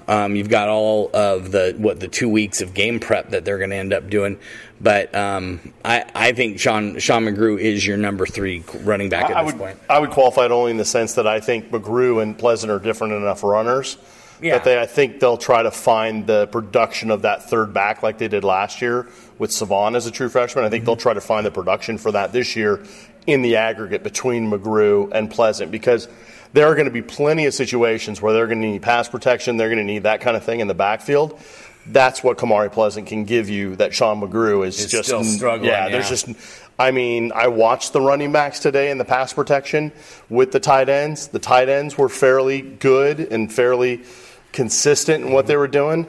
Um, 0.09 0.37
you've 0.37 0.49
got 0.49 0.69
all 0.69 1.11
of 1.15 1.51
the 1.51 1.75
what 1.79 1.99
the 1.99 2.09
two 2.09 2.29
weeks 2.29 2.61
of 2.61 2.75
game 2.75 3.01
prep 3.01 3.31
that 3.31 3.45
they're 3.45 3.59
going 3.59 3.71
to 3.71 3.77
end 3.77 3.93
up 3.93 4.09
doing. 4.09 4.39
But 4.81 5.15
um, 5.15 5.73
I, 5.85 6.05
I 6.15 6.33
think 6.33 6.61
Sean 6.61 6.99
Sean 6.99 7.25
McGrew 7.25 7.59
is 7.59 7.87
your 7.87 7.97
number 7.97 8.27
three 8.27 8.63
running 8.81 9.09
back 9.09 9.31
at 9.31 9.37
I 9.37 9.43
this 9.43 9.53
would, 9.53 9.61
point. 9.61 9.79
I 9.89 9.99
would 9.99 10.11
qualify 10.11 10.45
it 10.45 10.51
only 10.51 10.71
in 10.71 10.77
the 10.77 10.85
sense 10.85 11.15
that 11.15 11.27
I 11.27 11.41
think 11.41 11.71
McGrew 11.71 12.23
and 12.23 12.39
Pleasant 12.39 12.71
are 12.71 12.79
different 12.79 13.15
enough 13.15 13.43
runners. 13.43 13.99
Yeah. 14.41 14.55
That 14.55 14.65
they, 14.65 14.79
I 14.79 14.85
think 14.85 15.19
they'll 15.19 15.39
try 15.39 15.63
to 15.63 15.71
find 15.71 16.27
the 16.27 16.47
production 16.49 17.11
of 17.11 17.23
that 17.23 17.49
third 17.49 17.73
back 17.73 18.03
like 18.03 18.19
they 18.19 18.29
did 18.29 18.45
last 18.45 18.83
year 18.83 19.09
with 19.39 19.51
Salvon 19.51 19.97
as 19.97 20.07
a 20.07 20.11
true 20.11 20.29
freshman. 20.29 20.65
I 20.65 20.69
think 20.69 20.85
they'll 20.85 20.95
try 20.95 21.15
to 21.15 21.23
find 21.23 21.47
the 21.47 21.51
production 21.51 21.97
for 21.97 22.13
that 22.13 22.33
this 22.33 22.55
year 22.55 22.85
in 23.27 23.41
the 23.41 23.57
aggregate 23.57 24.03
between 24.03 24.51
McGrew 24.51 25.11
and 25.13 25.31
Pleasant 25.31 25.73
because 25.73 26.09
there 26.53 26.67
are 26.67 26.75
going 26.75 26.87
to 26.87 26.93
be 26.93 27.03
plenty 27.03 27.47
of 27.47 27.55
situations 27.55 28.21
where 28.21 28.33
they're 28.33 28.47
going 28.47 28.61
to 28.63 28.69
need 28.69 28.83
pass 28.83 29.09
protection, 29.09 29.57
they're 29.57 29.69
going 29.69 29.79
to 29.79 29.85
need 29.85 30.05
that 30.05 30.21
kind 30.21 30.37
of 30.37 30.45
thing 30.45 30.61
in 30.61 30.69
the 30.69 30.75
backfield. 30.75 31.39
That's 31.89 32.23
what 32.25 32.37
Kamari 32.37 32.73
Pleasant 32.73 33.07
can 33.07 33.25
give 33.25 33.49
you. 33.49 33.77
That 33.77 33.95
Sean 33.95 34.21
McGrew 34.21 34.67
is 34.67 34.77
just 34.87 35.07
still 35.07 35.23
struggling, 35.23 35.71
Yeah, 35.71 35.89
there's 35.89 36.09
just 36.09 36.29
I 36.79 36.91
mean, 36.91 37.33
I 37.35 37.49
watched 37.49 37.93
the 37.93 38.01
running 38.01 38.33
backs 38.33 38.61
today 38.61 38.91
in 38.91 38.99
the 38.99 39.05
pass 39.05 39.33
protection 39.33 39.93
with 40.29 40.53
the 40.53 40.61
tight 40.61 40.89
ends. 40.89 41.29
The 41.29 41.39
tight 41.39 41.69
ends 41.69 41.97
were 41.97 42.09
fairly 42.09 42.61
good 42.61 43.21
and 43.21 43.53
fairly 43.53 44.03
consistent 44.53 45.25
in 45.25 45.33
what 45.33 45.43
mm-hmm. 45.43 45.49
they 45.49 45.57
were 45.57 45.69
doing. 45.69 46.07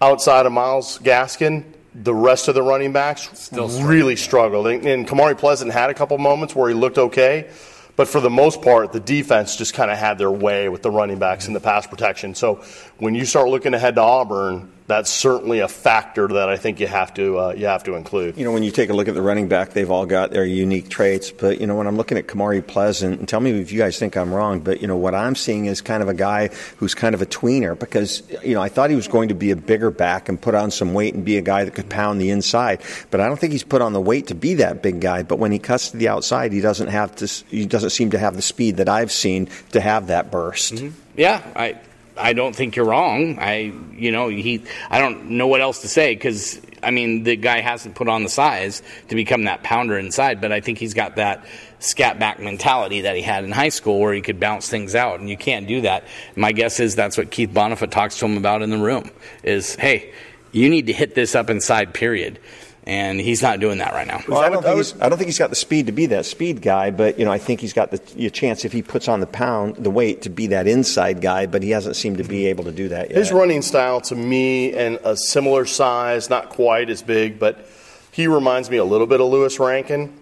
Outside 0.00 0.46
of 0.46 0.52
Myles 0.52 0.98
Gaskin, 0.98 1.64
the 1.94 2.14
rest 2.14 2.48
of 2.48 2.54
the 2.54 2.62
running 2.62 2.92
backs 2.92 3.28
Still 3.38 3.68
really 3.84 4.16
struggled. 4.16 4.66
And, 4.66 4.86
and 4.86 5.08
Kamari 5.08 5.36
Pleasant 5.36 5.72
had 5.72 5.90
a 5.90 5.94
couple 5.94 6.16
moments 6.18 6.54
where 6.54 6.68
he 6.68 6.74
looked 6.74 6.98
okay, 6.98 7.48
but 7.96 8.08
for 8.08 8.20
the 8.20 8.30
most 8.30 8.62
part, 8.62 8.92
the 8.92 9.00
defense 9.00 9.56
just 9.56 9.74
kind 9.74 9.90
of 9.90 9.98
had 9.98 10.18
their 10.18 10.30
way 10.30 10.68
with 10.68 10.82
the 10.82 10.90
running 10.90 11.18
backs 11.18 11.46
and 11.46 11.56
the 11.56 11.60
pass 11.60 11.86
protection. 11.86 12.34
So 12.34 12.62
when 12.98 13.14
you 13.14 13.24
start 13.24 13.48
looking 13.48 13.74
ahead 13.74 13.94
to 13.96 14.02
Auburn, 14.02 14.70
that's 14.86 15.10
certainly 15.10 15.60
a 15.60 15.68
factor 15.68 16.28
that 16.28 16.48
I 16.48 16.56
think 16.56 16.78
you 16.78 16.86
have 16.86 17.12
to 17.14 17.38
uh, 17.38 17.54
you 17.56 17.66
have 17.66 17.84
to 17.84 17.94
include. 17.94 18.36
You 18.36 18.44
know, 18.44 18.52
when 18.52 18.62
you 18.62 18.70
take 18.70 18.90
a 18.90 18.92
look 18.92 19.08
at 19.08 19.14
the 19.14 19.22
running 19.22 19.48
back, 19.48 19.70
they've 19.70 19.90
all 19.90 20.06
got 20.06 20.30
their 20.30 20.44
unique 20.44 20.88
traits. 20.88 21.30
But, 21.30 21.60
you 21.60 21.66
know, 21.66 21.74
when 21.74 21.86
I'm 21.86 21.96
looking 21.96 22.18
at 22.18 22.26
Kamari 22.26 22.64
Pleasant, 22.64 23.18
and 23.18 23.28
tell 23.28 23.40
me 23.40 23.60
if 23.60 23.72
you 23.72 23.78
guys 23.78 23.98
think 23.98 24.16
I'm 24.16 24.32
wrong, 24.32 24.60
but, 24.60 24.80
you 24.80 24.86
know, 24.86 24.96
what 24.96 25.14
I'm 25.14 25.34
seeing 25.34 25.66
is 25.66 25.80
kind 25.80 26.02
of 26.02 26.08
a 26.08 26.14
guy 26.14 26.48
who's 26.76 26.94
kind 26.94 27.14
of 27.14 27.22
a 27.22 27.26
tweener 27.26 27.78
because, 27.78 28.22
you 28.44 28.54
know, 28.54 28.62
I 28.62 28.68
thought 28.68 28.90
he 28.90 28.96
was 28.96 29.08
going 29.08 29.28
to 29.28 29.34
be 29.34 29.50
a 29.50 29.56
bigger 29.56 29.90
back 29.90 30.28
and 30.28 30.40
put 30.40 30.54
on 30.54 30.70
some 30.70 30.94
weight 30.94 31.14
and 31.14 31.24
be 31.24 31.36
a 31.36 31.42
guy 31.42 31.64
that 31.64 31.74
could 31.74 31.90
pound 31.90 32.20
the 32.20 32.30
inside. 32.30 32.80
But 33.10 33.20
I 33.20 33.26
don't 33.26 33.38
think 33.38 33.52
he's 33.52 33.64
put 33.64 33.82
on 33.82 33.92
the 33.92 34.00
weight 34.00 34.28
to 34.28 34.34
be 34.34 34.54
that 34.54 34.82
big 34.82 35.00
guy. 35.00 35.22
But 35.24 35.38
when 35.38 35.50
he 35.50 35.58
cuts 35.58 35.90
to 35.90 35.96
the 35.96 36.08
outside, 36.08 36.52
he 36.52 36.60
doesn't 36.60 36.88
have 36.88 37.16
to. 37.16 37.26
he 37.48 37.66
doesn't 37.66 37.90
seem 37.90 38.10
to 38.10 38.18
have 38.18 38.36
the 38.36 38.42
speed 38.42 38.76
that 38.76 38.88
I've 38.88 39.10
seen 39.10 39.48
to 39.72 39.80
have 39.80 40.08
that 40.08 40.30
burst. 40.30 40.84
Yeah, 41.16 41.42
I 41.56 41.78
I 42.18 42.32
don't 42.32 42.54
think 42.54 42.76
you're 42.76 42.86
wrong. 42.86 43.38
I 43.38 43.72
you 43.94 44.12
know 44.12 44.28
he 44.28 44.64
I 44.90 44.98
don't 44.98 45.30
know 45.30 45.46
what 45.46 45.60
else 45.60 45.82
to 45.82 45.88
say 45.88 46.14
because 46.14 46.60
I 46.82 46.90
mean 46.90 47.24
the 47.24 47.36
guy 47.36 47.60
hasn't 47.60 47.94
put 47.94 48.08
on 48.08 48.22
the 48.22 48.28
size 48.28 48.82
to 49.08 49.14
become 49.14 49.44
that 49.44 49.62
pounder 49.62 49.98
inside, 49.98 50.40
but 50.40 50.52
I 50.52 50.60
think 50.60 50.78
he's 50.78 50.94
got 50.94 51.16
that 51.16 51.46
scat 51.78 52.18
back 52.18 52.40
mentality 52.40 53.02
that 53.02 53.16
he 53.16 53.22
had 53.22 53.44
in 53.44 53.52
high 53.52 53.68
school 53.68 54.00
where 54.00 54.14
he 54.14 54.22
could 54.22 54.40
bounce 54.40 54.68
things 54.68 54.94
out, 54.94 55.20
and 55.20 55.28
you 55.28 55.36
can't 55.36 55.66
do 55.66 55.82
that. 55.82 56.04
My 56.34 56.52
guess 56.52 56.80
is 56.80 56.94
that's 56.94 57.18
what 57.18 57.30
Keith 57.30 57.50
Bhonapha 57.50 57.90
talks 57.90 58.18
to 58.18 58.26
him 58.26 58.36
about 58.36 58.62
in 58.62 58.70
the 58.70 58.78
room 58.78 59.10
is 59.42 59.74
hey, 59.76 60.12
you 60.52 60.70
need 60.70 60.86
to 60.86 60.92
hit 60.92 61.14
this 61.14 61.34
up 61.34 61.50
inside. 61.50 61.92
Period. 61.92 62.38
And 62.88 63.20
he's 63.20 63.42
not 63.42 63.58
doing 63.58 63.78
that 63.78 63.94
right 63.94 64.06
now. 64.06 64.22
Well, 64.28 64.38
I 64.38 64.48
don't, 64.48 64.62
think 64.62 64.76
he's, 64.76 64.94
I 65.00 65.08
don't 65.08 65.18
think 65.18 65.26
he's 65.26 65.40
got 65.40 65.50
the 65.50 65.56
speed 65.56 65.86
to 65.86 65.92
be 65.92 66.06
that 66.06 66.24
speed 66.24 66.62
guy, 66.62 66.92
but 66.92 67.18
you 67.18 67.24
know 67.24 67.32
I 67.32 67.38
think 67.38 67.60
he's 67.60 67.72
got 67.72 67.90
the 67.90 67.98
the 68.14 68.30
chance 68.30 68.64
if 68.64 68.72
he 68.72 68.80
puts 68.80 69.08
on 69.08 69.18
the 69.18 69.26
pound, 69.26 69.74
the 69.74 69.90
weight 69.90 70.22
to 70.22 70.30
be 70.30 70.46
that 70.48 70.68
inside 70.68 71.20
guy. 71.20 71.46
But 71.46 71.64
he 71.64 71.70
hasn't 71.70 71.96
seemed 71.96 72.18
to 72.18 72.24
be 72.24 72.46
able 72.46 72.62
to 72.64 72.72
do 72.72 72.88
that 72.90 73.10
yet. 73.10 73.18
His 73.18 73.32
running 73.32 73.62
style 73.62 74.00
to 74.02 74.14
me 74.14 74.72
and 74.72 75.00
a 75.02 75.16
similar 75.16 75.66
size, 75.66 76.30
not 76.30 76.50
quite 76.50 76.88
as 76.88 77.02
big, 77.02 77.40
but 77.40 77.66
he 78.12 78.28
reminds 78.28 78.70
me 78.70 78.76
a 78.76 78.84
little 78.84 79.08
bit 79.08 79.20
of 79.20 79.26
Louis 79.26 79.58
Rankin. 79.58 80.16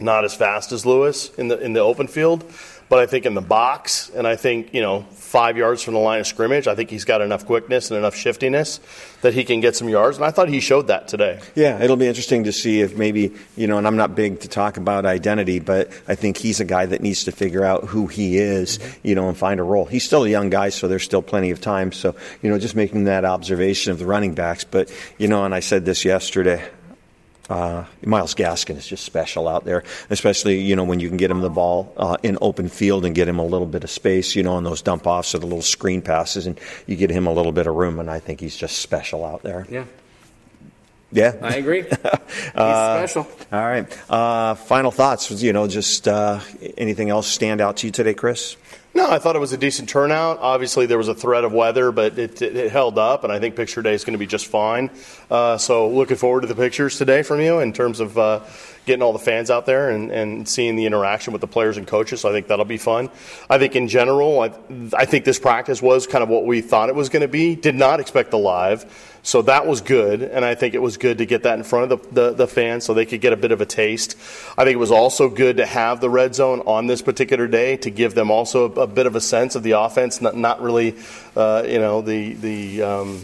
Not 0.00 0.24
as 0.24 0.34
fast 0.34 0.72
as 0.72 0.86
Louis 0.86 1.30
in 1.36 1.48
the 1.48 1.58
in 1.58 1.74
the 1.74 1.80
open 1.80 2.06
field, 2.06 2.50
but 2.88 2.98
I 2.98 3.06
think 3.06 3.26
in 3.26 3.34
the 3.34 3.42
box, 3.42 4.10
and 4.10 4.26
I 4.26 4.36
think 4.36 4.72
you 4.72 4.80
know 4.80 5.02
five 5.12 5.56
yards 5.56 5.82
from 5.82 5.94
the 5.94 6.00
line 6.00 6.20
of 6.20 6.26
scrimmage, 6.26 6.66
I 6.66 6.74
think 6.74 6.90
he's 6.90 7.04
got 7.04 7.20
enough 7.20 7.46
quickness 7.46 7.90
and 7.90 7.98
enough 7.98 8.14
shiftiness 8.14 8.80
that 9.22 9.32
he 9.32 9.44
can 9.44 9.60
get 9.60 9.76
some 9.76 9.88
yards, 9.88 10.16
and 10.18 10.26
I 10.26 10.30
thought 10.30 10.48
he 10.48 10.60
showed 10.60 10.88
that 10.88 11.08
today. 11.08 11.40
Yeah, 11.54 11.82
it'll 11.82 11.96
be 11.96 12.06
interesting 12.06 12.44
to 12.44 12.52
see 12.52 12.80
if 12.80 12.96
maybe, 12.96 13.32
you 13.56 13.66
know, 13.66 13.78
and 13.78 13.86
I'm 13.86 13.96
not 13.96 14.14
big 14.14 14.40
to 14.40 14.48
talk 14.48 14.76
about 14.76 15.06
identity, 15.06 15.58
but 15.58 15.90
I 16.08 16.14
think 16.16 16.36
he's 16.36 16.60
a 16.60 16.64
guy 16.64 16.86
that 16.86 17.00
needs 17.00 17.24
to 17.24 17.32
figure 17.32 17.64
out 17.64 17.84
who 17.84 18.08
he 18.08 18.36
is, 18.36 18.78
you 19.02 19.14
know, 19.14 19.28
and 19.28 19.38
find 19.38 19.60
a 19.60 19.62
role. 19.62 19.84
He's 19.84 20.04
still 20.04 20.24
a 20.24 20.28
young 20.28 20.50
guy, 20.50 20.70
so 20.70 20.88
there's 20.88 21.04
still 21.04 21.22
plenty 21.22 21.50
of 21.50 21.60
time. 21.60 21.92
So, 21.92 22.14
you 22.42 22.50
know, 22.50 22.58
just 22.58 22.76
making 22.76 23.04
that 23.04 23.24
observation 23.24 23.92
of 23.92 23.98
the 23.98 24.06
running 24.06 24.34
backs. 24.34 24.64
But, 24.64 24.92
you 25.18 25.28
know, 25.28 25.44
and 25.44 25.54
I 25.54 25.60
said 25.60 25.84
this 25.84 26.04
yesterday. 26.04 26.62
Uh, 27.52 27.84
Myles 28.06 28.34
Gaskin 28.34 28.78
is 28.78 28.86
just 28.86 29.04
special 29.04 29.46
out 29.46 29.66
there, 29.66 29.84
especially 30.08 30.58
you 30.62 30.74
know 30.74 30.84
when 30.84 31.00
you 31.00 31.08
can 31.08 31.18
get 31.18 31.30
him 31.30 31.42
the 31.42 31.50
ball 31.50 31.92
uh, 31.98 32.16
in 32.22 32.38
open 32.40 32.70
field 32.70 33.04
and 33.04 33.14
get 33.14 33.28
him 33.28 33.38
a 33.38 33.44
little 33.44 33.66
bit 33.66 33.84
of 33.84 33.90
space, 33.90 34.34
you 34.34 34.42
know, 34.42 34.54
on 34.54 34.64
those 34.64 34.80
dump 34.80 35.06
offs 35.06 35.34
or 35.34 35.38
the 35.38 35.46
little 35.46 35.60
screen 35.60 36.00
passes, 36.00 36.46
and 36.46 36.58
you 36.86 36.96
get 36.96 37.10
him 37.10 37.26
a 37.26 37.32
little 37.32 37.52
bit 37.52 37.66
of 37.66 37.74
room, 37.74 38.00
and 38.00 38.10
I 38.10 38.20
think 38.20 38.40
he's 38.40 38.56
just 38.56 38.78
special 38.78 39.22
out 39.22 39.42
there. 39.42 39.66
Yeah, 39.68 39.84
Yeah, 41.12 41.34
I 41.42 41.56
agree. 41.56 41.82
he's 41.88 41.98
special. 41.98 43.28
all 43.52 43.60
right. 43.60 44.10
Uh, 44.10 44.54
final 44.54 44.90
thoughts. 44.90 45.30
You 45.42 45.52
know, 45.52 45.68
just 45.68 46.08
uh, 46.08 46.40
anything 46.78 47.10
else 47.10 47.26
stand 47.26 47.60
out 47.60 47.76
to 47.78 47.86
you 47.86 47.92
today, 47.92 48.14
Chris? 48.14 48.56
No, 48.94 49.10
I 49.10 49.18
thought 49.18 49.36
it 49.36 49.38
was 49.38 49.52
a 49.52 49.58
decent 49.58 49.88
turnout. 49.88 50.38
Obviously, 50.40 50.84
there 50.84 50.98
was 50.98 51.08
a 51.08 51.14
threat 51.14 51.44
of 51.44 51.52
weather, 51.52 51.92
but 51.92 52.18
it, 52.18 52.42
it, 52.42 52.56
it 52.56 52.72
held 52.72 52.98
up, 52.98 53.24
and 53.24 53.32
I 53.32 53.40
think 53.40 53.56
picture 53.56 53.80
day 53.80 53.94
is 53.94 54.04
going 54.04 54.12
to 54.12 54.18
be 54.18 54.26
just 54.26 54.46
fine. 54.46 54.90
Uh, 55.30 55.56
so, 55.56 55.88
looking 55.88 56.16
forward 56.16 56.42
to 56.42 56.46
the 56.46 56.54
pictures 56.54 56.98
today 56.98 57.22
from 57.22 57.40
you 57.40 57.60
in 57.60 57.72
terms 57.72 58.00
of 58.00 58.18
uh, 58.18 58.40
getting 58.86 59.02
all 59.02 59.12
the 59.12 59.18
fans 59.18 59.50
out 59.50 59.66
there 59.66 59.90
and, 59.90 60.10
and 60.10 60.48
seeing 60.48 60.76
the 60.76 60.86
interaction 60.86 61.32
with 61.32 61.40
the 61.40 61.46
players 61.46 61.76
and 61.76 61.86
coaches. 61.86 62.20
So, 62.20 62.28
I 62.28 62.32
think 62.32 62.48
that'll 62.48 62.64
be 62.64 62.78
fun. 62.78 63.10
I 63.48 63.58
think 63.58 63.76
in 63.76 63.88
general, 63.88 64.40
I, 64.40 64.52
I 64.94 65.04
think 65.04 65.24
this 65.24 65.38
practice 65.38 65.80
was 65.80 66.06
kind 66.06 66.22
of 66.22 66.28
what 66.28 66.44
we 66.44 66.60
thought 66.60 66.88
it 66.88 66.94
was 66.94 67.08
going 67.08 67.22
to 67.22 67.28
be. 67.28 67.54
Did 67.54 67.74
not 67.74 68.00
expect 68.00 68.30
the 68.30 68.38
live. 68.38 68.86
So 69.24 69.42
that 69.42 69.68
was 69.68 69.80
good, 69.80 70.22
and 70.22 70.44
I 70.44 70.56
think 70.56 70.74
it 70.74 70.82
was 70.82 70.96
good 70.96 71.18
to 71.18 71.26
get 71.26 71.44
that 71.44 71.56
in 71.56 71.62
front 71.62 71.92
of 71.92 72.02
the, 72.02 72.22
the, 72.22 72.32
the 72.32 72.46
fans 72.48 72.84
so 72.84 72.92
they 72.92 73.06
could 73.06 73.20
get 73.20 73.32
a 73.32 73.36
bit 73.36 73.52
of 73.52 73.60
a 73.60 73.66
taste. 73.66 74.16
I 74.58 74.64
think 74.64 74.74
it 74.74 74.80
was 74.80 74.90
also 74.90 75.28
good 75.28 75.58
to 75.58 75.66
have 75.66 76.00
the 76.00 76.10
red 76.10 76.34
zone 76.34 76.60
on 76.66 76.88
this 76.88 77.02
particular 77.02 77.46
day 77.46 77.76
to 77.78 77.90
give 77.90 78.14
them 78.16 78.32
also 78.32 78.72
a, 78.72 78.80
a 78.80 78.86
bit 78.88 79.06
of 79.06 79.14
a 79.14 79.20
sense 79.20 79.54
of 79.54 79.62
the 79.62 79.72
offense, 79.72 80.20
not, 80.20 80.36
not 80.36 80.60
really, 80.60 80.96
uh, 81.36 81.62
you 81.64 81.78
know, 81.78 82.02
the, 82.02 82.34
the 82.34 82.82
um, 82.82 83.22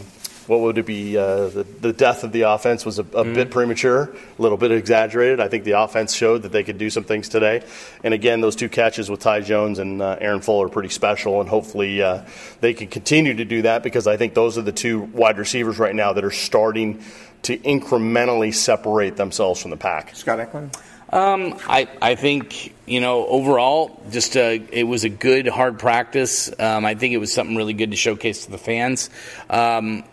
what 0.49 0.61
would 0.61 0.79
it 0.79 0.85
be? 0.87 1.15
Uh, 1.15 1.47
the, 1.47 1.63
the 1.63 1.93
death 1.93 2.23
of 2.23 2.31
the 2.31 2.41
offense 2.41 2.83
was 2.83 2.97
a, 2.97 3.05
a 3.13 3.23
bit 3.23 3.51
premature, 3.51 4.15
a 4.37 4.41
little 4.41 4.57
bit 4.57 4.71
exaggerated. 4.71 5.39
I 5.39 5.47
think 5.47 5.63
the 5.63 5.79
offense 5.79 6.11
showed 6.11 6.41
that 6.41 6.51
they 6.51 6.63
could 6.63 6.79
do 6.79 6.89
some 6.89 7.03
things 7.03 7.29
today. 7.29 7.63
And 8.03 8.15
again, 8.15 8.41
those 8.41 8.55
two 8.55 8.67
catches 8.67 9.11
with 9.11 9.19
Ty 9.19 9.41
Jones 9.41 9.77
and 9.77 10.01
uh, 10.01 10.17
Aaron 10.19 10.41
Fuller 10.41 10.65
are 10.65 10.69
pretty 10.69 10.89
special, 10.89 11.39
and 11.39 11.47
hopefully 11.47 12.01
uh, 12.01 12.23
they 12.61 12.73
can 12.73 12.87
continue 12.87 13.35
to 13.35 13.45
do 13.45 13.61
that 13.61 13.83
because 13.83 14.07
I 14.07 14.17
think 14.17 14.33
those 14.33 14.57
are 14.57 14.63
the 14.63 14.71
two 14.71 15.01
wide 15.01 15.37
receivers 15.37 15.77
right 15.77 15.93
now 15.93 16.13
that 16.13 16.25
are 16.25 16.31
starting 16.31 17.03
to 17.43 17.55
incrementally 17.59 18.51
separate 18.51 19.17
themselves 19.17 19.61
from 19.61 19.69
the 19.69 19.77
pack. 19.77 20.15
Scott 20.15 20.39
Eklund. 20.39 20.75
Um, 21.11 21.57
I, 21.67 21.87
I 22.01 22.15
think 22.15 22.73
you 22.87 23.01
know 23.01 23.25
overall, 23.27 24.01
just 24.09 24.35
a, 24.35 24.55
it 24.71 24.83
was 24.83 25.03
a 25.03 25.09
good 25.09 25.47
hard 25.47 25.77
practice. 25.77 26.51
Um, 26.59 26.85
I 26.85 26.95
think 26.95 27.13
it 27.13 27.17
was 27.17 27.31
something 27.31 27.55
really 27.55 27.73
good 27.73 27.91
to 27.91 27.97
showcase 27.97 28.45
to 28.45 28.51
the 28.51 28.57
fans. 28.57 29.11
Um, 29.49 30.03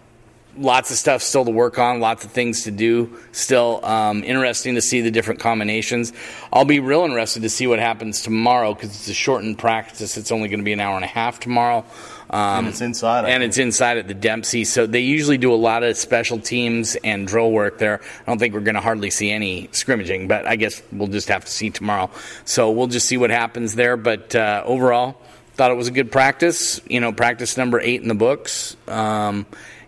lots 0.59 0.91
of 0.91 0.97
stuff 0.97 1.23
still 1.23 1.45
to 1.45 1.51
work 1.51 1.79
on, 1.79 2.01
lots 2.01 2.25
of 2.25 2.33
things 2.33 2.65
to 2.65 2.71
do. 2.71 3.17
Still 3.33 3.85
um, 3.85 4.25
interesting 4.25 4.75
to 4.75 4.81
see 4.81 5.01
the 5.01 5.11
different 5.11 5.41
combinations. 5.41 6.13
I'll 6.53 6.65
be 6.65 6.81
real 6.81 7.03
interested 7.05 7.43
to 7.43 7.51
see 7.51 7.67
what 7.67 7.79
happens 7.79 8.23
tomorrow 8.23 8.75
because 8.75 8.91
it's 8.91 9.09
a 9.09 9.15
shortened 9.15 9.59
practice. 9.59 10.17
It's 10.17 10.33
only 10.33 10.49
going 10.49 10.61
to 10.61 10.65
be 10.65 10.73
an 10.73 10.81
hour 10.81 10.97
and 10.97 11.05
a 11.05 11.09
half 11.09 11.41
tomorrow. 11.41 11.85
Um, 12.29 12.41
And 12.41 12.69
it's 12.69 12.81
inside, 12.81 13.25
I 13.25 13.29
And 13.31 13.43
think. 13.43 13.51
it's 13.51 13.59
inside 13.59 13.99
at 13.99 14.09
the 14.09 14.15
Dempsey. 14.15 14.65
So 14.65 14.87
they 14.87 15.01
usually 15.01 15.39
do 15.39 15.53
a 15.53 15.57
lot 15.57 15.83
of 15.83 15.97
special 15.97 16.39
teams 16.41 16.97
and 17.05 17.27
drill 17.27 17.53
work 17.53 17.79
there. 17.79 18.01
I 18.03 18.25
don't 18.31 18.39
think 18.39 18.53
we're 18.55 18.61
going 18.61 18.75
to 18.75 18.81
hardly 18.81 19.11
see 19.11 19.31
any 19.31 19.69
scrimmaging, 19.69 20.27
but 20.27 20.47
I 20.47 20.57
guess 20.57 20.83
we'll 20.91 21.09
just 21.09 21.29
have 21.29 21.45
to 21.45 21.51
see 21.51 21.71
tomorrow. 21.71 22.11
So 22.45 22.71
we'll 22.73 22.89
just 22.89 23.07
see 23.07 23.17
what 23.17 23.31
happens 23.31 23.75
there. 23.75 23.97
But 23.97 24.35
uh, 24.35 24.63
overall, 24.67 25.21
thought 25.55 25.71
it 25.71 25.77
was 25.77 25.89
a 25.89 25.93
good 25.93 26.11
practice. 26.11 26.81
You 26.89 27.01
know, 27.01 27.13
practice 27.13 27.57
number 27.57 27.81
eight 27.81 28.03
in 28.03 28.09
the 28.09 28.15
books. 28.15 28.77
Um, 28.89 29.47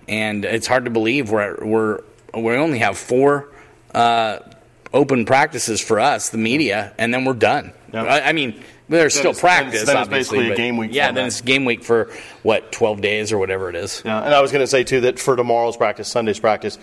and 0.08 0.44
it's 0.44 0.66
hard 0.66 0.84
to 0.86 0.90
believe 0.90 1.30
we're 1.30 1.56
we're 1.64 2.00
we 2.34 2.54
only 2.56 2.78
have 2.78 2.96
four 2.98 3.48
uh, 3.94 4.38
open 4.92 5.24
practices 5.24 5.80
for 5.80 6.00
us, 6.00 6.28
the 6.30 6.38
media, 6.38 6.92
and 6.98 7.12
then 7.12 7.24
we're 7.24 7.32
done. 7.34 7.72
Yeah. 7.92 8.04
I, 8.04 8.28
I 8.28 8.32
mean, 8.32 8.62
there's 8.88 9.14
still 9.14 9.34
practice. 9.34 9.84
then 9.86 9.96
it's 9.96 10.08
basically 10.08 10.50
a 10.50 10.56
game 10.56 10.76
week 10.76 10.90
Yeah, 10.92 11.06
format. 11.06 11.14
then 11.14 11.26
it's 11.26 11.40
game 11.40 11.64
week 11.64 11.82
for 11.82 12.10
what 12.42 12.70
12 12.72 13.00
days 13.00 13.32
or 13.32 13.38
whatever 13.38 13.68
it 13.70 13.76
is. 13.76 14.02
Yeah, 14.04 14.22
and 14.22 14.34
I 14.34 14.40
was 14.40 14.50
going 14.52 14.62
to 14.62 14.66
say 14.66 14.84
too 14.84 15.00
that 15.02 15.18
for 15.18 15.36
tomorrow's 15.36 15.76
practice, 15.76 16.08
Sunday's 16.08 16.38
practice, 16.38 16.78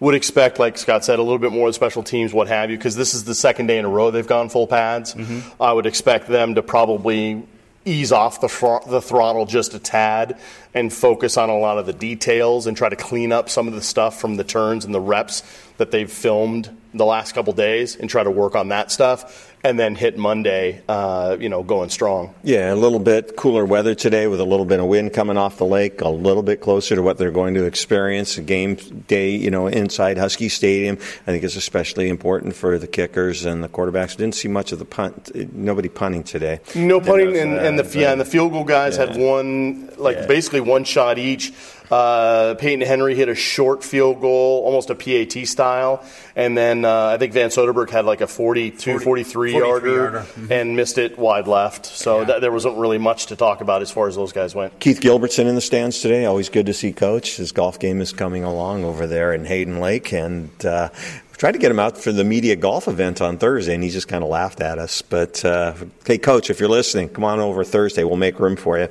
would 0.00 0.14
expect, 0.14 0.58
like 0.58 0.78
Scott 0.78 1.04
said, 1.04 1.18
a 1.18 1.22
little 1.22 1.38
bit 1.38 1.50
more 1.52 1.68
of 1.68 1.74
special 1.74 2.02
teams, 2.02 2.32
what 2.32 2.46
have 2.48 2.70
you, 2.70 2.76
because 2.76 2.94
this 2.96 3.14
is 3.14 3.24
the 3.24 3.34
second 3.34 3.66
day 3.66 3.78
in 3.78 3.84
a 3.84 3.88
row 3.88 4.10
they've 4.10 4.26
gone 4.26 4.48
full 4.48 4.66
pads. 4.66 5.16
I 5.60 5.72
would 5.72 5.86
expect 5.86 6.28
them 6.28 6.54
to 6.56 6.62
probably 6.62 7.42
ease 7.88 8.12
off 8.12 8.40
the, 8.40 8.48
fr- 8.48 8.86
the 8.86 9.00
throttle 9.00 9.46
just 9.46 9.74
a 9.74 9.78
tad 9.78 10.38
and 10.74 10.92
focus 10.92 11.36
on 11.36 11.48
a 11.48 11.58
lot 11.58 11.78
of 11.78 11.86
the 11.86 11.92
details 11.92 12.66
and 12.66 12.76
try 12.76 12.88
to 12.88 12.96
clean 12.96 13.32
up 13.32 13.48
some 13.48 13.66
of 13.66 13.74
the 13.74 13.82
stuff 13.82 14.20
from 14.20 14.36
the 14.36 14.44
turns 14.44 14.84
and 14.84 14.94
the 14.94 15.00
reps 15.00 15.42
that 15.78 15.90
they've 15.90 16.10
filmed 16.10 16.76
the 16.94 17.04
last 17.04 17.34
couple 17.34 17.52
days 17.52 17.96
and 17.96 18.08
try 18.08 18.22
to 18.22 18.30
work 18.30 18.54
on 18.54 18.68
that 18.68 18.90
stuff 18.90 19.54
and 19.64 19.78
then 19.78 19.94
hit 19.94 20.16
Monday, 20.16 20.82
uh, 20.88 21.36
you 21.38 21.48
know, 21.48 21.62
going 21.62 21.90
strong. 21.90 22.34
Yeah, 22.44 22.72
a 22.72 22.76
little 22.76 22.98
bit 23.00 23.36
cooler 23.36 23.64
weather 23.64 23.94
today 23.94 24.26
with 24.28 24.40
a 24.40 24.44
little 24.44 24.64
bit 24.64 24.78
of 24.78 24.86
wind 24.86 25.12
coming 25.12 25.36
off 25.36 25.58
the 25.58 25.66
lake, 25.66 26.00
a 26.00 26.08
little 26.08 26.42
bit 26.42 26.60
closer 26.60 26.94
to 26.94 27.02
what 27.02 27.18
they're 27.18 27.32
going 27.32 27.54
to 27.54 27.64
experience 27.64 28.38
a 28.38 28.42
game 28.42 28.76
day, 28.76 29.30
you 29.30 29.50
know, 29.50 29.66
inside 29.66 30.16
Husky 30.16 30.48
Stadium. 30.48 30.96
I 31.26 31.32
think 31.32 31.42
it's 31.42 31.56
especially 31.56 32.08
important 32.08 32.54
for 32.54 32.78
the 32.78 32.86
kickers 32.86 33.44
and 33.44 33.62
the 33.62 33.68
quarterbacks. 33.68 34.16
Didn't 34.16 34.36
see 34.36 34.48
much 34.48 34.72
of 34.72 34.78
the 34.78 34.84
punt, 34.84 35.34
nobody 35.52 35.88
punting 35.88 36.22
today. 36.22 36.60
No 36.74 37.00
punting, 37.00 37.36
and, 37.36 37.54
and, 37.54 37.78
the 37.78 37.98
yeah, 37.98 38.12
and 38.12 38.20
the 38.20 38.24
field 38.24 38.52
goal 38.52 38.64
guys 38.64 38.96
yeah. 38.96 39.06
had 39.06 39.16
one, 39.16 39.92
like 39.96 40.18
yeah. 40.18 40.26
basically 40.26 40.60
one 40.60 40.84
shot 40.84 41.18
each. 41.18 41.52
Uh, 41.90 42.54
Peyton 42.56 42.86
Henry 42.86 43.14
hit 43.14 43.28
a 43.28 43.34
short 43.34 43.82
field 43.82 44.20
goal, 44.20 44.62
almost 44.64 44.90
a 44.90 44.94
PAT 44.94 45.46
style. 45.46 46.04
And 46.36 46.56
then 46.56 46.84
uh, 46.84 47.06
I 47.06 47.18
think 47.18 47.32
Van 47.32 47.50
Soderberg 47.50 47.90
had 47.90 48.04
like 48.04 48.20
a 48.20 48.26
42, 48.26 48.76
40, 48.78 49.04
43, 49.04 49.52
43 49.52 49.52
yarder, 49.52 49.88
yarder. 49.88 50.18
Mm-hmm. 50.18 50.52
and 50.52 50.76
missed 50.76 50.98
it 50.98 51.18
wide 51.18 51.48
left. 51.48 51.86
So 51.86 52.20
yeah. 52.20 52.26
th- 52.26 52.40
there 52.42 52.52
wasn't 52.52 52.76
really 52.76 52.98
much 52.98 53.26
to 53.26 53.36
talk 53.36 53.60
about 53.60 53.82
as 53.82 53.90
far 53.90 54.08
as 54.08 54.16
those 54.16 54.32
guys 54.32 54.54
went. 54.54 54.78
Keith 54.80 55.00
Gilbertson 55.00 55.46
in 55.46 55.54
the 55.54 55.60
stands 55.60 56.00
today. 56.00 56.24
Always 56.26 56.48
good 56.48 56.66
to 56.66 56.74
see 56.74 56.92
Coach. 56.92 57.36
His 57.36 57.52
golf 57.52 57.78
game 57.78 58.00
is 58.00 58.12
coming 58.12 58.44
along 58.44 58.84
over 58.84 59.06
there 59.06 59.32
in 59.32 59.44
Hayden 59.44 59.80
Lake. 59.80 60.12
And 60.12 60.50
uh, 60.64 60.90
tried 61.38 61.52
to 61.52 61.58
get 61.58 61.70
him 61.70 61.78
out 61.78 61.96
for 61.96 62.10
the 62.10 62.24
media 62.24 62.56
golf 62.56 62.88
event 62.88 63.20
on 63.20 63.38
Thursday, 63.38 63.72
and 63.72 63.82
he 63.82 63.90
just 63.90 64.08
kind 64.08 64.24
of 64.24 64.28
laughed 64.28 64.60
at 64.60 64.78
us. 64.78 65.02
But 65.02 65.44
uh, 65.44 65.74
hey, 66.04 66.18
coach, 66.18 66.50
if 66.50 66.58
you're 66.58 66.68
listening, 66.68 67.08
come 67.08 67.22
on 67.22 67.38
over 67.38 67.62
Thursday. 67.62 68.02
We'll 68.02 68.16
make 68.16 68.40
room 68.40 68.56
for 68.56 68.76
you. 68.76 68.88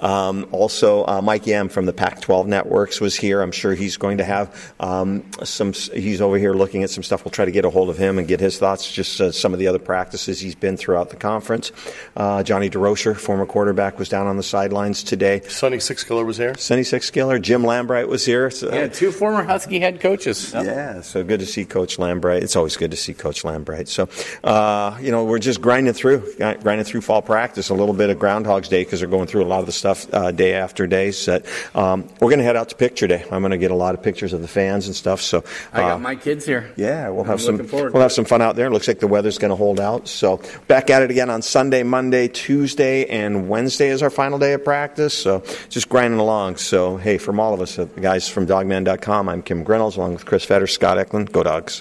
Um, 0.00 0.48
also, 0.50 1.06
uh, 1.06 1.22
Mike 1.22 1.46
Yam 1.46 1.68
from 1.68 1.86
the 1.86 1.92
Pac-12 1.92 2.46
Networks 2.46 3.00
was 3.00 3.14
here. 3.14 3.40
I'm 3.40 3.52
sure 3.52 3.74
he's 3.74 3.96
going 3.96 4.18
to 4.18 4.24
have 4.24 4.74
um, 4.80 5.24
some. 5.44 5.72
He's 5.72 6.20
over 6.20 6.36
here 6.36 6.52
looking 6.52 6.82
at 6.82 6.90
some 6.90 7.04
stuff. 7.04 7.24
We'll 7.24 7.30
try 7.30 7.44
to 7.44 7.52
get 7.52 7.64
a 7.64 7.70
hold 7.70 7.88
of 7.88 7.96
him 7.96 8.18
and 8.18 8.26
get 8.26 8.40
his 8.40 8.58
thoughts. 8.58 8.90
Just 8.90 9.20
uh, 9.20 9.30
some 9.30 9.52
of 9.52 9.60
the 9.60 9.68
other 9.68 9.78
practices 9.78 10.40
he's 10.40 10.56
been 10.56 10.76
throughout 10.76 11.10
the 11.10 11.16
conference. 11.16 11.70
Uh, 12.16 12.42
Johnny 12.42 12.68
DeRocher, 12.68 13.16
former 13.16 13.46
quarterback, 13.46 14.00
was 14.00 14.08
down 14.08 14.26
on 14.26 14.36
the 14.36 14.42
sidelines 14.42 15.04
today. 15.04 15.42
Sonny 15.42 15.76
Sixkiller 15.76 16.26
was 16.26 16.38
here. 16.38 16.56
Sonny 16.56 16.82
Sixkiller. 16.82 17.40
Jim 17.40 17.62
Lambright 17.62 18.08
was 18.08 18.26
here. 18.26 18.50
So, 18.50 18.74
yeah, 18.74 18.88
two 18.88 19.12
former 19.12 19.44
Husky 19.44 19.78
head 19.78 20.00
coaches. 20.00 20.52
Yeah, 20.52 21.00
so 21.00 21.22
good 21.22 21.38
to 21.38 21.46
see 21.46 21.64
Coach. 21.64 21.83
Coach 21.84 21.98
Lambright. 21.98 22.40
It's 22.40 22.56
always 22.56 22.78
good 22.78 22.92
to 22.92 22.96
see 22.96 23.12
Coach 23.12 23.42
Lambright. 23.42 23.88
So, 23.88 24.08
uh, 24.42 24.96
you 25.02 25.10
know, 25.10 25.24
we're 25.24 25.38
just 25.38 25.60
grinding 25.60 25.92
through, 25.92 26.34
grinding 26.38 26.84
through 26.84 27.02
fall 27.02 27.20
practice. 27.20 27.68
A 27.68 27.74
little 27.74 27.92
bit 27.92 28.08
of 28.08 28.18
Groundhog's 28.18 28.70
Day 28.70 28.84
because 28.84 29.00
they're 29.00 29.08
going 29.08 29.26
through 29.26 29.42
a 29.42 29.44
lot 29.44 29.60
of 29.60 29.66
the 29.66 29.72
stuff 29.72 30.06
uh, 30.14 30.30
day 30.30 30.54
after 30.54 30.86
day. 30.86 31.10
So, 31.12 31.42
um, 31.74 32.08
we're 32.20 32.30
going 32.30 32.38
to 32.38 32.44
head 32.44 32.56
out 32.56 32.70
to 32.70 32.74
picture 32.74 33.06
day. 33.06 33.22
I'm 33.30 33.42
going 33.42 33.50
to 33.50 33.58
get 33.58 33.70
a 33.70 33.74
lot 33.74 33.94
of 33.94 34.02
pictures 34.02 34.32
of 34.32 34.40
the 34.40 34.48
fans 34.48 34.86
and 34.86 34.96
stuff. 34.96 35.20
So, 35.20 35.44
I 35.74 35.80
got 35.82 35.90
uh, 35.92 35.98
my 35.98 36.14
kids 36.14 36.46
here. 36.46 36.72
Yeah, 36.76 37.10
we'll 37.10 37.24
have 37.24 37.46
I'm 37.46 37.58
some. 37.58 37.92
We'll 37.92 38.00
have 38.00 38.12
some 38.12 38.24
fun 38.24 38.40
out 38.40 38.56
there. 38.56 38.68
It 38.68 38.70
looks 38.70 38.88
like 38.88 39.00
the 39.00 39.06
weather's 39.06 39.36
going 39.36 39.50
to 39.50 39.56
hold 39.56 39.78
out. 39.78 40.08
So, 40.08 40.40
back 40.68 40.88
at 40.88 41.02
it 41.02 41.10
again 41.10 41.28
on 41.28 41.42
Sunday, 41.42 41.82
Monday, 41.82 42.28
Tuesday, 42.28 43.04
and 43.08 43.46
Wednesday 43.50 43.88
is 43.88 44.02
our 44.02 44.08
final 44.08 44.38
day 44.38 44.54
of 44.54 44.64
practice. 44.64 45.12
So, 45.12 45.42
just 45.68 45.90
grinding 45.90 46.18
along. 46.18 46.56
So, 46.56 46.96
hey, 46.96 47.18
from 47.18 47.38
all 47.38 47.52
of 47.52 47.60
us, 47.60 47.78
uh, 47.78 47.84
guys 47.84 48.26
from 48.26 48.46
Dawgman.com, 48.46 49.28
I'm 49.28 49.42
Kim 49.42 49.64
Grinolds 49.64 49.98
along 49.98 50.14
with 50.14 50.24
Chris 50.24 50.46
Fetter, 50.46 50.66
Scott 50.66 50.96
Eklund. 50.96 51.30
Go 51.30 51.42
Dogs. 51.42 51.73